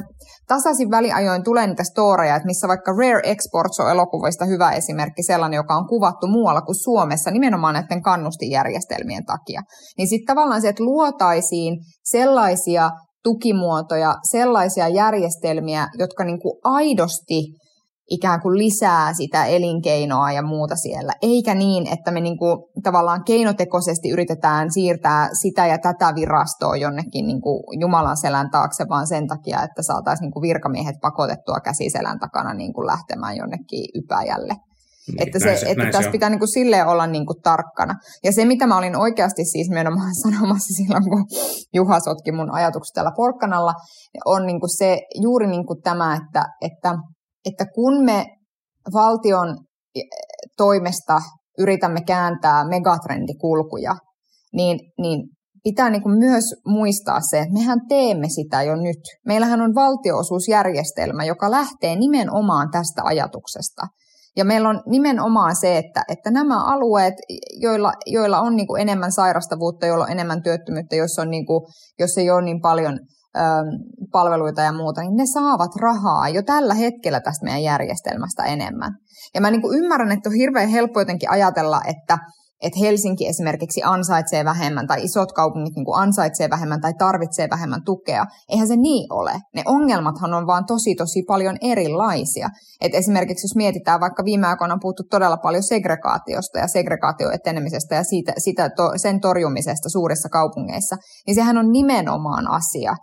tasaisin 0.49 0.91
väliajoin 0.91 1.45
tulee 1.45 1.67
niitä 1.67 1.85
storeja, 1.85 2.37
että 2.37 2.47
missä 2.47 2.69
vaikka 2.69 2.93
Rare 2.93 3.21
Exports 3.25 3.81
on 3.81 3.91
elokuvista 3.91 4.45
hyvä 4.45 4.73
esimerkki, 4.73 5.23
sellainen, 5.23 5.57
joka 5.57 5.75
on 5.75 5.89
kuvattu 5.89 6.27
muualla 6.27 6.61
kuin 6.61 6.83
Suomessa 6.85 7.31
nimenomaan 7.31 7.75
näiden 7.75 8.03
kannustijärjestelmien 8.03 9.25
takia. 9.25 9.61
Niin 9.99 10.09
sitten 10.09 10.27
tavallaan 10.27 10.61
se, 10.61 10.69
että 10.69 10.85
luotaisiin 10.85 11.79
sellaisia 12.05 12.91
tukimuotoja, 13.25 14.15
sellaisia 14.31 14.89
järjestelmiä, 14.89 15.87
jotka 15.99 16.25
niin 16.25 16.41
kuin 16.41 16.59
aidosti 16.65 17.41
ikään 18.11 18.41
kuin 18.41 18.59
lisää 18.59 19.15
sitä 19.15 19.45
elinkeinoa 19.45 20.33
ja 20.33 20.43
muuta 20.43 20.77
siellä, 20.77 21.13
eikä 21.23 21.55
niin, 21.55 21.87
että 21.87 22.11
me 22.11 22.21
niin 22.21 22.39
kuin 22.39 22.59
tavallaan 22.83 23.25
keinotekoisesti 23.25 24.11
yritetään 24.11 24.73
siirtää 24.73 25.29
sitä 25.41 25.67
ja 25.67 25.79
tätä 25.79 26.15
virastoa 26.15 26.77
jonnekin 26.77 27.27
niin 27.27 27.41
kuin 27.41 27.81
Jumalan 27.81 28.17
selän 28.17 28.51
taakse, 28.51 28.85
vaan 28.89 29.07
sen 29.07 29.27
takia, 29.27 29.63
että 29.63 29.83
saataisiin 29.83 30.25
niin 30.25 30.33
kuin 30.33 30.43
virkamiehet 30.43 30.97
pakotettua 31.01 31.61
käsiselän 31.65 32.19
takana 32.19 32.55
niin 32.55 32.73
kuin 32.73 32.87
lähtemään 32.87 33.37
jonnekin 33.37 33.85
ypäjälle. 33.95 34.55
Niin, 35.09 35.23
että 35.23 35.39
se, 35.39 35.57
se, 35.57 35.71
että 35.71 35.85
tässä 35.85 36.03
se 36.03 36.11
pitää 36.11 36.31
niin 36.31 36.39
kuin 36.39 36.53
silleen 36.53 36.87
olla 36.87 37.07
niin 37.07 37.27
kuin 37.27 37.43
tarkkana. 37.43 37.95
Ja 38.25 38.33
se, 38.33 38.45
mitä 38.45 38.67
mä 38.67 38.79
olin 38.79 38.97
oikeasti 38.97 39.45
siis 39.45 39.69
nimenomaan 39.69 40.15
sanomassa 40.23 40.75
silloin, 40.75 41.11
kun 41.11 41.25
Juha 41.75 42.01
sotki 42.01 42.33
mun 42.33 42.55
ajatukset 42.55 42.95
täällä 42.95 43.13
porkkanalla, 43.17 43.75
on 44.25 44.47
niin 44.47 44.61
kuin 44.61 44.77
se 44.77 45.01
juuri 45.23 45.47
niin 45.47 45.67
kuin 45.67 45.83
tämä, 45.83 46.15
että, 46.15 46.45
että 46.61 46.95
että 47.51 47.65
kun 47.75 48.05
me 48.05 48.27
valtion 48.95 49.49
eh, 49.95 50.03
toimesta 50.57 51.19
yritämme 51.59 52.01
kääntää 52.07 52.69
megatrendikulkuja, 52.69 53.97
niin, 54.53 54.79
niin 54.99 55.21
pitää 55.65 55.91
niin 55.91 56.03
kuin 56.03 56.19
myös 56.19 56.45
muistaa 56.67 57.21
se, 57.31 57.39
että 57.39 57.55
mehän 57.55 57.79
teemme 57.89 58.29
sitä 58.29 58.63
jo 58.63 58.77
nyt. 58.77 59.01
Meillähän 59.27 59.61
on 59.61 59.75
valtioosuusjärjestelmä, 59.75 61.25
joka 61.25 61.51
lähtee 61.51 61.97
nimenomaan 61.97 62.71
tästä 62.71 63.03
ajatuksesta. 63.05 63.87
Ja 64.37 64.45
meillä 64.45 64.69
on 64.69 64.83
nimenomaan 64.87 65.57
se, 65.57 65.79
että, 65.79 66.03
että 66.09 66.31
nämä 66.31 66.65
alueet, 66.65 67.15
joilla, 67.61 67.93
joilla 68.07 68.41
on 68.41 68.57
niin 68.57 68.67
kuin 68.67 68.83
enemmän 68.83 69.13
sairastavuutta, 69.13 69.87
joilla 69.87 70.05
on 70.05 70.11
enemmän 70.11 70.43
työttömyyttä, 70.43 70.97
jos, 70.97 71.19
on 71.19 71.31
niin 71.31 71.47
kuin, 71.47 71.61
jos 71.99 72.19
ei 72.19 72.31
ole 72.31 72.43
niin 72.43 72.61
paljon 72.61 72.99
palveluita 74.13 74.63
ja 74.63 74.73
muuta, 74.73 75.01
niin 75.01 75.17
ne 75.17 75.25
saavat 75.27 75.77
rahaa 75.77 76.29
jo 76.29 76.43
tällä 76.43 76.75
hetkellä 76.75 77.21
tästä 77.21 77.45
meidän 77.45 77.63
järjestelmästä 77.63 78.45
enemmän. 78.45 78.93
Ja 79.35 79.41
mä 79.41 79.51
niin 79.51 79.63
kuin 79.63 79.79
ymmärrän, 79.79 80.13
että 80.13 80.29
on 80.29 80.35
hirveän 80.35 80.69
helppo 80.69 81.01
jotenkin 81.01 81.31
ajatella, 81.31 81.81
että, 81.87 82.19
että 82.63 82.79
Helsinki 82.81 83.29
esimerkiksi 83.29 83.81
ansaitsee 83.85 84.45
vähemmän 84.45 84.87
tai 84.87 85.05
isot 85.05 85.33
kaupungit 85.33 85.75
niin 85.75 85.85
kuin 85.85 86.03
ansaitsee 86.03 86.51
vähemmän 86.51 86.81
tai 86.81 86.93
tarvitsee 86.99 87.49
vähemmän 87.51 87.85
tukea. 87.85 88.25
Eihän 88.49 88.69
se 88.69 88.77
niin 88.77 89.13
ole. 89.13 89.33
Ne 89.55 89.63
ongelmathan 89.67 90.35
on 90.35 90.47
vaan 90.47 90.67
tosi 90.67 90.95
tosi 90.95 91.23
paljon 91.23 91.57
erilaisia. 91.61 92.49
Et 92.81 92.95
esimerkiksi 92.95 93.45
jos 93.45 93.57
mietitään, 93.57 94.01
vaikka 94.01 94.25
viime 94.25 94.47
aikoina 94.47 94.75
on 94.75 94.81
puhuttu 94.81 95.03
todella 95.11 95.37
paljon 95.37 95.63
segregaatiosta 95.63 96.59
ja 96.59 96.69
segregaation 96.69 97.35
etenemisestä 97.35 97.95
ja 97.95 98.05
siitä, 98.05 98.33
sitä, 98.39 98.71
to, 98.71 98.93
sen 98.97 99.21
torjumisesta 99.21 99.89
suurissa 99.89 100.29
kaupungeissa, 100.29 100.97
niin 101.27 101.35
sehän 101.35 101.59
on 101.59 101.73
nimenomaan 101.73 102.51
asia, 102.51 102.95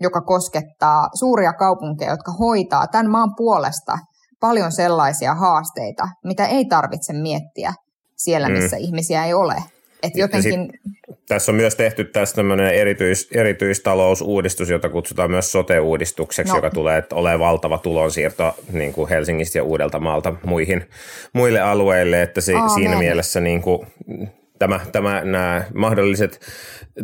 joka 0.00 0.20
koskettaa 0.20 1.08
suuria 1.14 1.52
kaupunkeja, 1.52 2.10
jotka 2.10 2.32
hoitaa 2.32 2.86
tämän 2.86 3.10
maan 3.10 3.34
puolesta 3.36 3.98
paljon 4.40 4.72
sellaisia 4.72 5.34
haasteita, 5.34 6.08
mitä 6.24 6.46
ei 6.46 6.64
tarvitse 6.64 7.12
miettiä 7.12 7.72
siellä, 8.16 8.48
mm. 8.48 8.54
missä 8.54 8.76
mm. 8.76 8.82
ihmisiä 8.82 9.24
ei 9.24 9.34
ole. 9.34 9.54
Et 10.02 10.16
jotenkin... 10.16 10.52
Sit, 10.52 11.16
tässä 11.28 11.52
on 11.52 11.56
myös 11.56 11.76
tehty 11.76 12.04
tästä 12.04 12.36
tämmöinen 12.36 12.74
erityis, 12.74 13.28
erityistalousuudistus, 13.34 14.70
jota 14.70 14.88
kutsutaan 14.88 15.30
myös 15.30 15.52
sote-uudistukseksi, 15.52 16.52
no. 16.52 16.58
joka 16.58 16.70
tulee 16.70 17.02
ole 17.12 17.38
valtava 17.38 17.78
tulonsiirto 17.78 18.54
niin 18.72 18.92
kuin 18.92 19.08
Helsingistä 19.08 19.58
ja 19.58 19.64
Uudeltamaalta 19.64 20.34
muihin, 20.46 20.84
muille 21.32 21.60
alueille, 21.60 22.22
että 22.22 22.40
se, 22.40 22.52
siinä 22.74 22.98
mielessä 22.98 23.40
niin 23.40 23.62
kuin, 23.62 23.86
tämä, 24.60 24.80
tämä, 24.92 25.22
nämä 25.24 25.64
mahdolliset, 25.74 26.40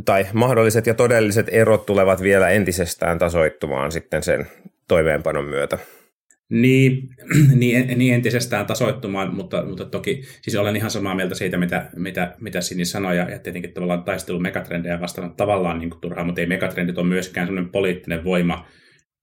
tai 0.04 0.26
mahdolliset 0.32 0.86
ja 0.86 0.94
todelliset 0.94 1.46
erot 1.50 1.86
tulevat 1.86 2.22
vielä 2.22 2.48
entisestään 2.48 3.18
tasoittumaan 3.18 3.92
sitten 3.92 4.22
sen 4.22 4.46
toimeenpanon 4.88 5.44
myötä. 5.44 5.78
Niin, 6.50 7.08
niin, 7.60 7.98
niin 7.98 8.14
entisestään 8.14 8.66
tasoittumaan, 8.66 9.34
mutta, 9.34 9.64
mutta 9.64 9.84
toki 9.84 10.22
siis 10.42 10.56
olen 10.56 10.76
ihan 10.76 10.90
samaa 10.90 11.14
mieltä 11.14 11.34
siitä, 11.34 11.58
mitä, 11.58 11.90
mitä, 11.96 12.34
mitä 12.40 12.60
Sini 12.60 12.84
sanoi, 12.84 13.16
ja, 13.16 13.30
ja 13.30 13.38
tietenkin 13.38 13.72
tavallaan 13.72 14.04
taistelu 14.04 14.38
megatrendejä 14.40 15.00
vastaan 15.00 15.36
tavallaan 15.36 15.78
niin 15.78 16.00
turhaa, 16.00 16.24
mutta 16.24 16.40
ei 16.40 16.46
megatrendit 16.46 16.98
ole 16.98 17.06
myöskään 17.06 17.46
sellainen 17.46 17.72
poliittinen 17.72 18.24
voima, 18.24 18.66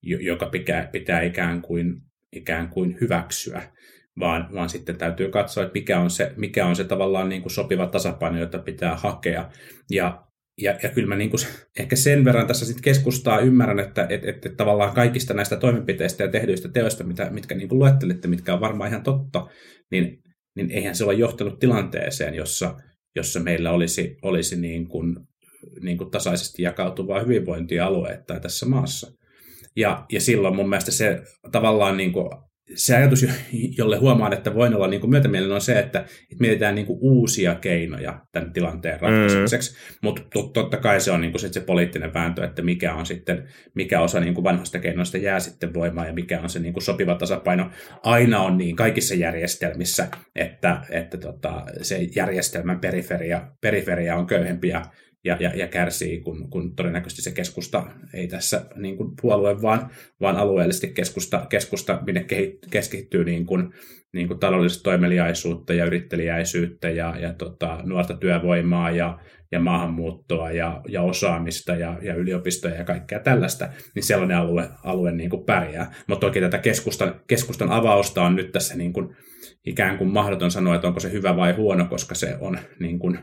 joka 0.02 0.46
pitää, 0.46 0.90
pitää 0.92 1.22
ikään, 1.22 1.62
kuin, 1.62 2.02
ikään 2.32 2.70
kuin 2.70 2.98
hyväksyä, 3.02 3.62
vaan, 4.20 4.50
vaan 4.53 4.70
sitten 4.70 4.98
täytyy 4.98 5.29
katsoa, 5.29 5.63
että 5.63 5.74
mikä 5.74 6.00
on 6.00 6.10
se, 6.10 6.34
mikä 6.38 6.65
on 6.65 6.75
se 6.75 6.84
tavallaan 6.84 7.29
niin 7.29 7.41
kuin 7.41 7.51
sopiva 7.51 7.88
tasapaino, 7.88 8.39
jota 8.39 8.60
pitää 8.60 8.96
hakea. 8.96 9.50
Ja 9.91 10.24
ja, 10.62 10.79
ja 10.84 10.89
kyllä 10.89 11.08
mä 11.08 11.15
niin 11.15 11.29
kuin, 11.29 11.39
ehkä 11.79 11.96
sen 11.96 12.25
verran 12.25 12.48
tässä 12.48 12.65
sitten 12.65 12.84
keskustaa 12.84 13.39
ymmärrän, 13.39 13.79
että 13.79 14.08
et, 14.10 14.25
et, 14.25 14.46
et 14.46 14.58
tavallaan 14.58 14.93
kaikista 14.93 15.34
näistä 15.34 15.58
toimenpiteistä 15.58 16.24
ja 16.24 16.32
tehdyistä 16.32 16.70
teoista, 16.70 17.03
mitä, 17.03 17.29
mitkä 17.29 17.55
niin 17.55 17.70
kuin 17.70 17.79
luettelitte, 17.79 18.27
mitkä 18.27 18.53
on 18.53 18.62
varmaan 18.62 18.89
ihan 18.89 19.03
totta, 19.03 19.48
niin, 19.91 20.24
niin 20.55 20.72
eihän 20.72 20.96
se 20.96 21.05
ole 21.05 21.13
johtanut 21.13 21.60
tilanteeseen, 21.60 22.34
jossa, 22.34 22.75
jossa 23.15 23.39
meillä 23.39 23.72
olisi, 23.72 24.17
olisi 24.22 24.60
niin 24.60 24.88
kuin, 24.88 25.15
niin 25.82 25.98
kuin 25.98 26.12
tasaisesti 26.12 26.62
jakautuvaa 26.62 27.20
hyvinvointialuetta 27.20 28.39
tässä 28.39 28.65
maassa. 28.65 29.12
Ja, 29.75 30.05
ja 30.12 30.22
silloin 30.22 30.55
mun 30.55 30.70
mielestä 30.70 30.91
se 30.91 31.22
tavallaan 31.51 31.98
niin 31.98 32.13
kuin 32.13 32.29
se 32.75 32.96
ajatus, 32.96 33.25
jolle 33.77 33.98
huomaan, 33.98 34.34
että 34.34 34.53
voin 34.53 34.75
olla 34.75 34.88
niin 34.88 35.01
kuin 35.01 35.12
myötämielinen, 35.12 35.56
on 35.56 35.62
se, 35.62 35.80
että, 35.80 36.00
että 36.00 36.36
mietitään 36.39 36.75
niin 36.75 36.86
kuin 36.86 37.00
uusia 37.01 37.56
keinoja 37.56 38.25
tämän 38.32 38.53
tilanteen 38.53 39.01
ratkaisemiseksi. 39.01 39.72
Mm. 39.72 39.98
Mutta 40.01 40.22
totta 40.53 40.77
kai 40.77 41.01
se 41.01 41.12
on 41.12 41.22
niin 41.22 41.32
kuin 41.32 41.39
se, 41.39 41.53
se 41.53 41.60
poliittinen 41.60 42.13
vääntö, 42.13 42.44
että 42.44 42.62
mikä 42.62 42.94
on 42.94 43.06
sitten, 43.06 43.48
mikä 43.75 44.01
osa 44.01 44.20
niin 44.20 44.34
kuin 44.34 44.44
vanhoista 44.44 44.80
keinoista 44.80 45.18
jää 45.18 45.39
sitten 45.39 45.74
voimaan 45.74 46.08
ja 46.08 46.13
mikä 46.13 46.42
on 46.42 46.50
se 46.50 46.60
niin 46.60 46.74
kuin 46.74 46.84
sopiva 46.84 47.15
tasapaino. 47.15 47.70
Aina 48.03 48.39
on 48.39 48.58
niin 48.58 48.75
kaikissa 48.75 49.15
järjestelmissä, 49.15 50.08
että, 50.36 50.82
että 50.89 51.18
tota, 51.18 51.65
se 51.82 52.00
järjestelmän 52.15 52.80
periferia, 52.80 53.48
periferia 53.62 54.15
on 54.15 54.27
köyhempi 54.27 54.68
ja 54.68 54.86
ja, 55.24 55.38
ja, 55.39 55.51
ja 55.56 55.68
kärsii, 55.68 56.20
kun, 56.20 56.50
kun 56.50 56.75
todennäköisesti 56.75 57.22
se 57.22 57.32
keskusta 57.32 57.86
ei 58.13 58.27
tässä 58.27 58.65
niin 58.75 58.98
kuin 58.98 59.10
puolue, 59.22 59.62
vaan, 59.62 59.89
vaan 60.22 60.36
alueellisesti 60.36 60.88
keskusta, 60.88 61.46
keskusta 61.50 62.00
minne 62.06 62.25
keskittyy 62.72 63.24
niin 63.24 63.46
kuin, 63.46 63.74
niin 64.13 64.27
kuin 64.27 64.39
taloudellista 64.39 64.84
toimeliaisuutta 64.84 65.74
ja 65.74 65.86
yrittelijäisyyttä 65.86 66.89
ja, 66.89 67.15
ja 67.20 67.34
tota, 67.34 67.80
nuorta 67.84 68.18
työvoimaa 68.18 68.92
ja, 68.92 69.20
ja 69.51 69.60
maahanmuuttoa 69.60 70.51
ja, 70.51 70.82
ja 70.88 71.01
osaamista 71.01 71.75
ja, 71.75 72.00
ja 72.01 72.15
yliopistoja 72.15 72.75
ja 72.75 72.84
kaikkea 72.84 73.20
tällaista, 73.20 73.70
niin 73.96 74.03
sellainen 74.03 74.38
alue, 74.38 74.70
alue 74.84 75.12
niin 75.12 75.30
kuin 75.30 75.46
pärjää. 75.46 75.94
Mutta 76.08 76.27
toki 76.27 76.39
tätä 76.39 76.58
keskustan, 76.58 77.22
keskustan 77.27 77.72
avausta 77.72 78.22
on 78.24 78.36
nyt 78.36 78.51
tässä 78.51 78.75
niin 78.75 78.94
kuin, 78.94 79.15
ikään 79.65 79.98
kuin 79.98 80.13
mahdoton 80.13 80.51
sanoa, 80.51 80.75
että 80.75 80.88
onko 80.88 81.00
se 81.00 81.12
hyvä 81.12 81.36
vai 81.36 81.53
huono, 81.53 81.86
koska 81.86 82.15
se 82.15 82.38
on 82.39 82.58
niin 82.80 83.00
kuin, 83.00 83.20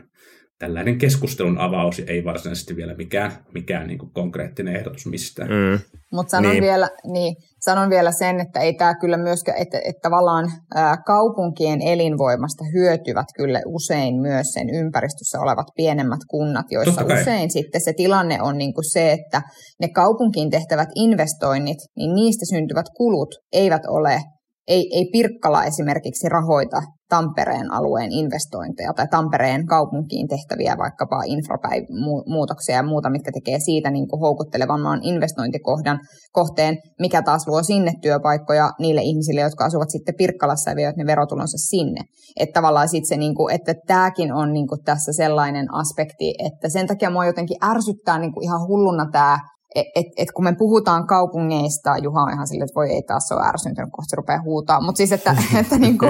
tällainen 0.61 0.97
keskustelun 0.97 1.57
avaus 1.57 2.01
ei 2.07 2.25
varsinaisesti 2.25 2.75
vielä 2.75 2.95
mikään, 2.95 3.31
mikään 3.53 3.87
niin 3.87 3.99
kuin 3.99 4.11
konkreettinen 4.13 4.75
ehdotus 4.75 5.05
mistään. 5.05 5.49
Mm. 5.49 5.79
Mutta 6.11 6.31
sanon, 6.31 6.51
niin. 6.51 6.63
vielä, 6.63 6.89
niin, 7.11 7.35
sanon 7.59 7.89
vielä 7.89 8.11
sen, 8.11 8.39
että 8.39 8.59
ei 8.59 8.73
tämä 8.73 8.95
kyllä 8.95 9.17
myöskään, 9.17 9.57
että, 9.57 9.77
että 9.77 9.99
tavallaan 10.01 10.51
ää, 10.75 10.97
kaupunkien 11.05 11.81
elinvoimasta 11.81 12.63
hyötyvät 12.73 13.25
kyllä 13.37 13.61
usein 13.65 14.21
myös 14.21 14.47
sen 14.53 14.69
ympäristössä 14.69 15.39
olevat 15.39 15.67
pienemmät 15.75 16.19
kunnat, 16.29 16.65
joissa 16.71 17.05
usein 17.21 17.51
sitten 17.51 17.81
se 17.81 17.93
tilanne 17.93 18.41
on 18.41 18.57
niin 18.57 18.73
kuin 18.73 18.91
se, 18.91 19.11
että 19.11 19.41
ne 19.79 19.87
kaupunkiin 19.89 20.49
tehtävät 20.49 20.89
investoinnit, 20.95 21.77
niin 21.95 22.15
niistä 22.15 22.45
syntyvät 22.45 22.85
kulut 22.97 23.35
eivät 23.53 23.85
ole 23.87 24.21
ei, 24.67 24.89
ei 24.93 25.05
Pirkkala 25.11 25.65
esimerkiksi 25.65 26.29
rahoita 26.29 26.81
Tampereen 27.11 27.71
alueen 27.71 28.11
investointeja 28.11 28.93
tai 28.93 29.07
Tampereen 29.07 29.65
kaupunkiin 29.65 30.27
tehtäviä 30.27 30.75
vaikkapa 30.77 31.21
inframuutoksia 31.25 32.75
ja 32.75 32.83
muuta, 32.83 33.09
mitkä 33.09 33.31
tekee 33.31 33.59
siitä 33.59 33.91
niin 33.91 34.07
kuin 34.07 34.19
houkuttelevamman 34.19 34.99
investointikohdan 35.03 35.99
kohteen, 36.31 36.77
mikä 36.99 37.21
taas 37.21 37.47
luo 37.47 37.63
sinne 37.63 37.93
työpaikkoja 38.01 38.71
niille 38.79 39.01
ihmisille, 39.01 39.41
jotka 39.41 39.65
asuvat 39.65 39.89
sitten 39.89 40.15
Pirkkalassa 40.17 40.69
ja 40.69 40.75
vievät 40.75 40.97
ne 40.97 41.05
verotulonsa 41.05 41.57
sinne. 41.57 42.01
Että 42.39 42.53
tavallaan 42.53 42.89
sitten 42.89 43.09
se, 43.09 43.17
niin 43.17 43.35
kuin, 43.35 43.55
että 43.55 43.73
tämäkin 43.87 44.33
on 44.33 44.53
niin 44.53 44.67
kuin 44.67 44.83
tässä 44.83 45.13
sellainen 45.13 45.73
aspekti, 45.73 46.33
että 46.45 46.69
sen 46.69 46.87
takia 46.87 47.09
mua 47.09 47.25
jotenkin 47.25 47.57
ärsyttää 47.63 48.19
niin 48.19 48.33
kuin 48.33 48.43
ihan 48.43 48.67
hulluna 48.67 49.05
tämä 49.11 49.39
et, 49.75 50.05
et, 50.17 50.31
kun 50.35 50.43
me 50.43 50.55
puhutaan 50.57 51.07
kaupungeista, 51.07 51.97
Juha 51.97 52.21
on 52.21 52.33
ihan 52.33 52.47
silleen, 52.47 52.65
että 52.65 52.75
voi 52.75 52.89
ei 52.89 53.01
taas 53.01 53.31
ole 53.31 53.47
ärsyntynyt, 53.47 53.89
kohta 53.91 54.09
se 54.09 54.15
rupeaa 54.15 54.41
huutaa, 54.43 54.81
mutta 54.81 54.97
siis, 54.97 55.11
että, 55.11 55.35
että, 55.61 55.77
niinku, 55.77 56.05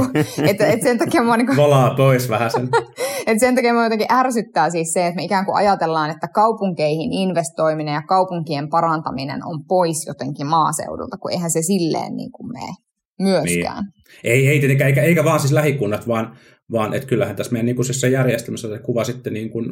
että, 0.50 0.68
että 0.68 0.84
sen 0.84 0.98
takia 0.98 1.24
mua... 1.24 1.38
Niinku, 1.38 1.56
Volaa 1.56 1.96
pois 1.96 2.30
vähän 2.30 2.52
sen. 2.52 2.70
että 3.28 3.40
sen 3.40 3.56
takia 3.56 3.74
mua 3.74 3.84
jotenkin 3.84 4.12
ärsyttää 4.12 4.70
siis 4.70 4.94
se, 4.94 5.08
että 5.08 5.16
me 5.16 5.24
ikään 5.24 5.46
kuin 5.46 5.56
ajatellaan, 5.56 6.10
että 6.10 6.28
kaupunkeihin 6.28 7.14
investoiminen 7.14 7.94
ja 7.94 8.02
kaupunkien 8.02 8.70
parantaminen 8.70 9.46
on 9.46 9.64
pois 9.68 10.08
jotenkin 10.08 10.48
maaseudulta, 10.48 11.18
kun 11.18 11.32
eihän 11.32 11.52
se 11.52 11.62
silleen 11.62 12.16
niin 12.16 12.32
kuin 12.32 12.52
mene 12.52 12.74
myöskään. 13.20 13.84
Niin. 13.84 14.34
Ei, 14.34 14.48
ei 14.48 14.60
tietenkään, 14.60 14.88
eikä, 14.88 15.02
eikä 15.02 15.24
vaan 15.24 15.40
siis 15.40 15.54
lähikunnat, 15.54 16.08
vaan, 16.08 16.38
vaan 16.72 16.94
että 16.94 17.08
kyllähän 17.08 17.36
tässä 17.36 17.52
meidän 17.52 17.66
niin 17.66 18.12
järjestelmässä 18.12 18.68
kuva 18.86 19.04
sitten 19.04 19.34
niin 19.34 19.50
kuin 19.50 19.66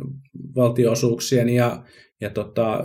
valtioosuuksien 0.56 1.50
ja, 1.50 1.84
ja 2.22 2.30
tota, 2.30 2.80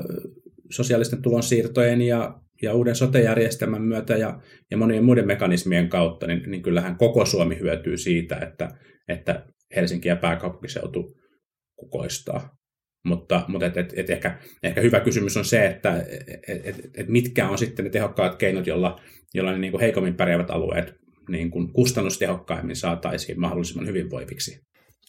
sosiaalisten 0.71 1.23
tulonsiirtojen 1.23 2.03
ja, 2.03 2.41
ja 2.63 2.75
uuden 2.75 2.97
sote-järjestelmän 2.97 3.83
myötä 3.83 4.17
ja, 4.17 4.41
ja 4.71 4.77
monien 4.77 5.05
muiden 5.05 5.27
mekanismien 5.27 5.89
kautta, 5.89 6.27
niin, 6.27 6.51
niin 6.51 6.63
kyllähän 6.63 6.97
koko 6.97 7.27
Suomi 7.27 7.59
hyötyy 7.61 7.97
siitä, 7.97 8.37
että, 8.37 8.69
että 9.09 9.47
Helsinki 9.77 10.09
ja 10.09 10.17
pääkaupunkiseutu 10.17 11.17
kukoistaa. 11.77 12.57
Mutta, 13.05 13.45
mutta 13.49 13.67
et, 13.67 13.77
et, 13.77 13.93
et 13.97 14.11
ehkä, 14.11 14.39
ehkä 14.63 14.81
hyvä 14.81 15.01
kysymys 15.01 15.37
on 15.37 15.45
se, 15.45 15.67
että 15.67 16.05
et, 16.49 16.67
et, 16.67 16.91
et 16.97 17.09
mitkä 17.09 17.49
on 17.49 17.59
sitten 17.59 17.85
ne 17.85 17.91
tehokkaat 17.91 18.37
keinot, 18.37 18.67
joilla, 18.67 19.01
joilla 19.35 19.53
ne 19.53 19.59
niin 19.59 19.71
kuin 19.71 19.81
heikommin 19.81 20.15
pärjäävät 20.15 20.51
alueet 20.51 20.95
niin 21.29 21.51
kuin 21.51 21.73
kustannustehokkaimmin 21.73 22.77
saataisiin 22.77 23.41
mahdollisimman 23.41 23.87
hyvinvoiviksi. 23.87 24.61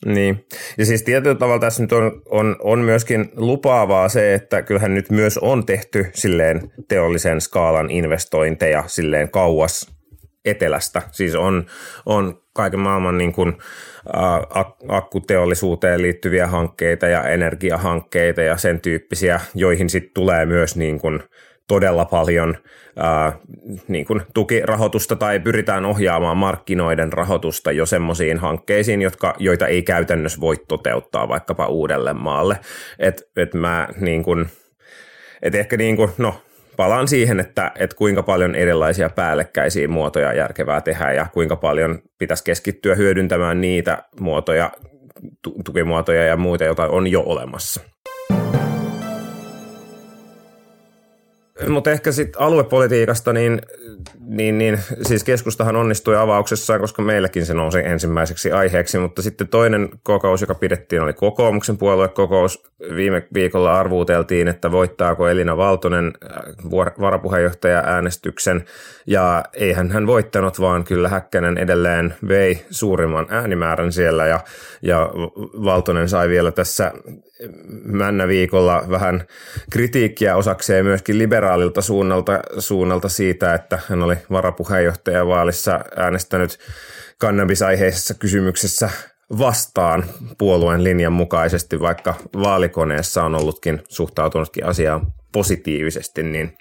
Niin, 0.05 0.45
ja 0.77 0.85
siis 0.85 1.03
tietyllä 1.03 1.35
tavalla 1.35 1.59
tässä 1.59 1.83
nyt 1.83 1.91
on, 1.91 2.21
on, 2.29 2.55
on 2.59 2.79
myöskin 2.79 3.31
lupaavaa 3.35 4.09
se, 4.09 4.33
että 4.33 4.61
kyllähän 4.61 4.93
nyt 4.93 5.09
myös 5.09 5.37
on 5.37 5.65
tehty 5.65 6.05
silleen 6.13 6.71
teollisen 6.87 7.41
skaalan 7.41 7.91
investointeja 7.91 8.83
silleen 8.87 9.31
kauas 9.31 9.95
etelästä. 10.45 11.01
Siis 11.11 11.35
on, 11.35 11.65
on 12.05 12.41
kaiken 12.53 12.79
maailman 12.79 13.17
niin 13.17 13.33
kuin, 13.33 13.53
äh, 14.15 14.65
akkuteollisuuteen 14.87 16.01
liittyviä 16.01 16.47
hankkeita 16.47 17.07
ja 17.07 17.23
energiahankkeita 17.23 18.41
ja 18.41 18.57
sen 18.57 18.81
tyyppisiä, 18.81 19.39
joihin 19.55 19.89
sitten 19.89 20.13
tulee 20.13 20.45
myös 20.45 20.75
niin 20.75 20.99
kuin, 20.99 21.23
todella 21.67 22.05
paljon 22.05 22.57
ää, 22.97 23.33
niin 23.87 24.05
kuin 24.05 24.21
tukirahoitusta 24.33 25.15
tai 25.15 25.39
pyritään 25.39 25.85
ohjaamaan 25.85 26.37
markkinoiden 26.37 27.13
rahoitusta 27.13 27.71
jo 27.71 27.85
semmoisiin 27.85 28.37
hankkeisiin, 28.37 29.01
jotka, 29.01 29.35
joita 29.39 29.67
ei 29.67 29.83
käytännössä 29.83 30.41
voi 30.41 30.55
toteuttaa 30.67 31.27
vaikkapa 31.29 31.67
uudelle 31.67 32.13
maalle. 32.13 32.59
Et, 32.99 33.29
et 33.35 33.53
mä 33.53 33.87
niin 33.99 34.23
kuin, 34.23 34.45
et 35.41 35.55
ehkä 35.55 35.77
niin 35.77 35.95
kuin, 35.95 36.09
no, 36.17 36.41
palaan 36.77 37.07
siihen, 37.07 37.39
että, 37.39 37.71
että 37.79 37.95
kuinka 37.95 38.23
paljon 38.23 38.55
erilaisia 38.55 39.09
päällekkäisiä 39.09 39.87
muotoja 39.87 40.33
järkevää 40.33 40.81
tehdä 40.81 41.11
ja 41.11 41.27
kuinka 41.33 41.55
paljon 41.55 41.99
pitäisi 42.17 42.43
keskittyä 42.43 42.95
hyödyntämään 42.95 43.61
niitä 43.61 44.03
muotoja 44.19 44.71
tukimuotoja 45.65 46.23
ja 46.23 46.37
muita, 46.37 46.63
joita 46.63 46.87
on 46.87 47.07
jo 47.07 47.23
olemassa. 47.25 47.94
Mutta 51.69 51.91
ehkä 51.91 52.11
sitten 52.11 52.41
aluepolitiikasta, 52.41 53.33
niin, 53.33 53.61
niin, 54.19 54.57
niin 54.57 54.79
siis 55.01 55.23
keskustahan 55.23 55.75
onnistui 55.75 56.17
avauksessaan, 56.17 56.79
koska 56.79 57.01
meilläkin 57.01 57.45
se 57.45 57.53
nousi 57.53 57.79
ensimmäiseksi 57.79 58.51
aiheeksi, 58.51 58.97
mutta 58.97 59.21
sitten 59.21 59.47
toinen 59.47 59.89
kokous, 60.03 60.41
joka 60.41 60.55
pidettiin, 60.55 61.01
oli 61.01 61.13
kokoomuksen 61.13 61.77
puoluekokous. 61.77 62.63
Viime 62.95 63.27
viikolla 63.33 63.79
arvuuteltiin, 63.79 64.47
että 64.47 64.71
voittaako 64.71 65.27
Elina 65.27 65.57
Valtonen 65.57 66.13
äh, 66.23 66.93
varapuheenjohtaja 66.99 67.83
äänestyksen, 67.85 68.65
ja 69.07 69.43
eihän 69.53 69.91
hän 69.91 70.07
voittanut, 70.07 70.59
vaan 70.59 70.83
kyllä 70.83 71.09
Häkkänen 71.09 71.57
edelleen 71.57 72.15
vei 72.27 72.65
suurimman 72.69 73.27
äänimäärän 73.29 73.91
siellä, 73.91 74.27
ja, 74.27 74.39
ja 74.81 75.09
Valtonen 75.65 76.09
sai 76.09 76.29
vielä 76.29 76.51
tässä 76.51 76.91
männä 77.83 78.27
viikolla 78.27 78.85
vähän 78.89 79.23
kritiikkiä 79.71 80.35
osakseen 80.35 80.85
myöskin 80.85 81.17
liberaalilta 81.17 81.81
suunnalta, 81.81 82.39
suunnalta 82.59 83.09
siitä, 83.09 83.53
että 83.53 83.79
hän 83.89 84.03
oli 84.03 84.15
varapuheenjohtaja 84.31 85.27
vaalissa 85.27 85.79
äänestänyt 85.95 86.59
kannabisaiheisessa 87.17 88.13
kysymyksessä 88.13 88.89
vastaan 89.37 90.03
puolueen 90.37 90.83
linjan 90.83 91.13
mukaisesti, 91.13 91.79
vaikka 91.79 92.15
vaalikoneessa 92.33 93.23
on 93.23 93.35
ollutkin 93.35 93.83
suhtautunutkin 93.89 94.65
asiaan 94.65 95.13
positiivisesti, 95.31 96.23
niin, 96.23 96.57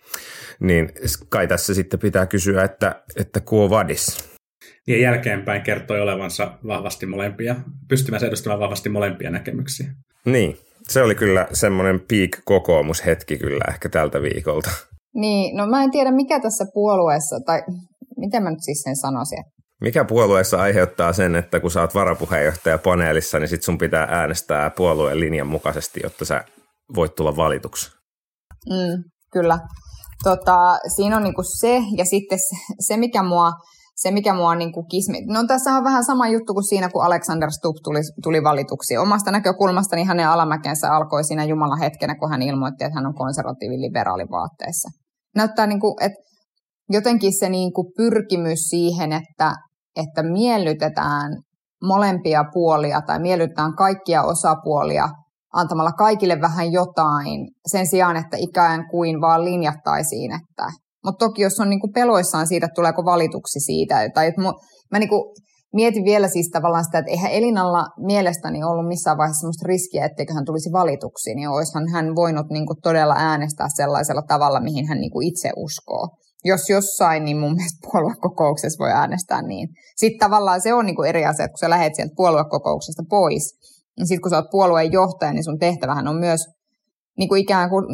niin 0.61 0.93
kai 1.29 1.47
tässä 1.47 1.75
sitten 1.75 2.01
pitää 2.01 2.27
kysyä, 2.27 2.65
että, 2.65 3.03
että 3.17 3.41
kuo 3.41 3.71
vadis. 3.71 4.34
Ja 4.87 5.01
jälkeenpäin 5.01 5.63
kertoi 5.63 6.01
olevansa 6.01 6.59
vahvasti 6.67 7.07
molempia, 7.07 7.57
pystymässä 7.89 8.27
edustamaan 8.27 8.61
vahvasti 8.61 8.89
molempia 8.89 9.31
näkemyksiä. 9.31 9.87
Niin, 10.25 10.59
se 10.89 11.03
oli 11.03 11.15
kyllä 11.15 11.49
semmoinen 11.53 12.01
peak-kokoomushetki 12.01 13.39
kyllä 13.39 13.65
ehkä 13.69 13.89
tältä 13.89 14.23
viikolta. 14.23 14.71
Niin, 15.15 15.57
no 15.57 15.67
mä 15.67 15.83
en 15.83 15.91
tiedä 15.91 16.11
mikä 16.11 16.41
tässä 16.41 16.65
puolueessa, 16.75 17.37
tai 17.47 17.63
miten 18.17 18.43
mä 18.43 18.51
nyt 18.51 18.63
siis 18.63 18.83
sen 18.83 18.97
sanoisin. 18.97 19.45
Mikä 19.81 20.05
puolueessa 20.05 20.61
aiheuttaa 20.61 21.13
sen, 21.13 21.35
että 21.35 21.61
kun 21.61 21.71
sä 21.71 21.81
oot 21.81 21.95
varapuheenjohtaja 21.95 22.79
paneelissa, 22.79 23.39
niin 23.39 23.49
sit 23.49 23.63
sun 23.63 23.79
pitää 23.79 24.07
äänestää 24.11 24.71
puolueen 24.71 25.21
linjan 25.21 25.47
mukaisesti, 25.47 26.01
jotta 26.03 26.25
sä 26.25 26.45
voit 26.95 27.15
tulla 27.15 27.37
valituksi? 27.37 27.91
Mm, 28.71 29.05
kyllä. 29.33 29.59
Tota, 30.25 30.79
siinä 30.97 31.17
on 31.17 31.23
niinku 31.23 31.43
se, 31.61 31.83
ja 31.97 32.05
sitten 32.05 32.39
se, 32.39 32.75
se 32.81 32.97
mikä 32.97 33.23
mua 33.23 33.53
se, 33.97 34.11
mikä 34.11 34.35
mua 34.35 34.55
niin 34.55 34.73
kuin 34.73 34.87
kismi... 34.91 35.19
No 35.27 35.45
tässä 35.49 35.77
on 35.77 35.85
vähän 35.85 36.05
sama 36.05 36.29
juttu 36.29 36.55
kuin 36.55 36.65
siinä, 36.65 36.89
kun 36.89 37.05
Alexander 37.05 37.51
Stubb 37.51 37.77
tuli, 37.85 38.01
tuli 38.23 38.45
valituksi. 38.45 38.97
Omasta 38.97 39.31
näkökulmasta 39.31 39.97
niin 39.97 40.07
hänen 40.07 40.29
alamäkensä 40.29 40.93
alkoi 40.93 41.25
siinä 41.25 41.45
Jumalan 41.45 41.79
hetkenä, 41.79 42.15
kun 42.15 42.31
hän 42.31 42.43
ilmoitti, 42.43 42.85
että 42.85 42.95
hän 42.95 43.07
on 43.07 43.15
konservatiivin 43.15 43.81
liberaali 43.81 44.25
vaatteessa. 44.31 44.89
Näyttää, 45.37 45.67
niin 45.67 45.81
kuin, 45.81 45.95
että 46.01 46.19
jotenkin 46.91 47.39
se 47.39 47.49
niin 47.49 47.73
kuin 47.73 47.87
pyrkimys 47.97 48.59
siihen, 48.59 49.13
että, 49.13 49.53
että 49.97 50.23
miellytetään 50.23 51.33
molempia 51.83 52.45
puolia 52.53 53.01
tai 53.07 53.21
miellytetään 53.21 53.77
kaikkia 53.77 54.23
osapuolia 54.23 55.09
antamalla 55.55 55.93
kaikille 55.93 56.41
vähän 56.41 56.73
jotain 56.73 57.49
sen 57.67 57.87
sijaan, 57.87 58.17
että 58.17 58.37
ikään 58.41 58.85
kuin 58.91 59.21
vaan 59.21 59.45
linjattaisiin, 59.45 60.33
että 60.33 60.84
mutta 61.05 61.27
toki 61.27 61.43
jos 61.43 61.61
on 61.61 61.71
niinku 61.71 61.89
peloissaan 61.95 62.47
siitä, 62.47 62.67
että 62.67 62.75
tuleeko 62.75 63.05
valituksi 63.05 63.61
siitä, 63.61 64.11
tai 64.15 64.27
että 64.27 64.43
mä 64.91 64.99
niinku 64.99 65.35
mietin 65.75 66.05
vielä 66.05 66.29
siis 66.29 66.51
tavallaan 66.53 66.85
sitä, 66.85 66.99
että 66.99 67.11
eihän 67.11 67.33
Elinalla 67.33 67.87
mielestäni 68.07 68.65
ollut 68.65 68.89
missään 68.89 69.19
vaiheessa 69.19 69.41
sellaista 69.41 69.69
riskiä, 69.69 70.05
etteikö 70.05 70.35
hän 70.35 70.45
tulisi 70.45 70.71
valituksi, 70.73 71.35
niin 71.35 71.49
olisihan 71.49 71.89
hän 71.93 72.15
voinut 72.17 72.47
niinku 72.51 72.75
todella 72.83 73.15
äänestää 73.19 73.69
sellaisella 73.77 74.23
tavalla, 74.23 74.61
mihin 74.61 74.89
hän 74.89 74.99
niinku 74.99 75.21
itse 75.21 75.51
uskoo. 75.57 76.09
Jos 76.45 76.71
jossain, 76.71 77.25
niin 77.25 77.37
mun 77.37 77.55
mielestä 77.55 77.89
puoluekokouksessa 77.93 78.83
voi 78.85 78.91
äänestää 78.91 79.43
niin. 79.43 79.69
Sitten 79.97 80.19
tavallaan 80.19 80.61
se 80.61 80.75
on 80.75 80.87
niinku 80.87 81.03
eri 81.03 81.27
asia, 81.27 81.45
että 81.45 81.53
kun 81.53 81.59
sä 81.59 81.71
lähdet 81.71 81.95
sieltä 81.95 82.15
puoluekokouksesta 82.17 83.03
pois, 83.11 83.55
niin 83.97 84.07
sitten 84.07 84.23
kun 84.23 84.31
sä 84.31 84.37
oot 84.37 84.51
puolueen 84.51 84.93
johtaja, 84.93 85.33
niin 85.33 85.45
sun 85.45 85.59
tehtävähän 85.59 86.09
on 86.09 86.17
myös 86.17 86.41
niin 87.19 87.29
kuin 87.29 87.41
ikään 87.41 87.71
kuin 87.71 87.85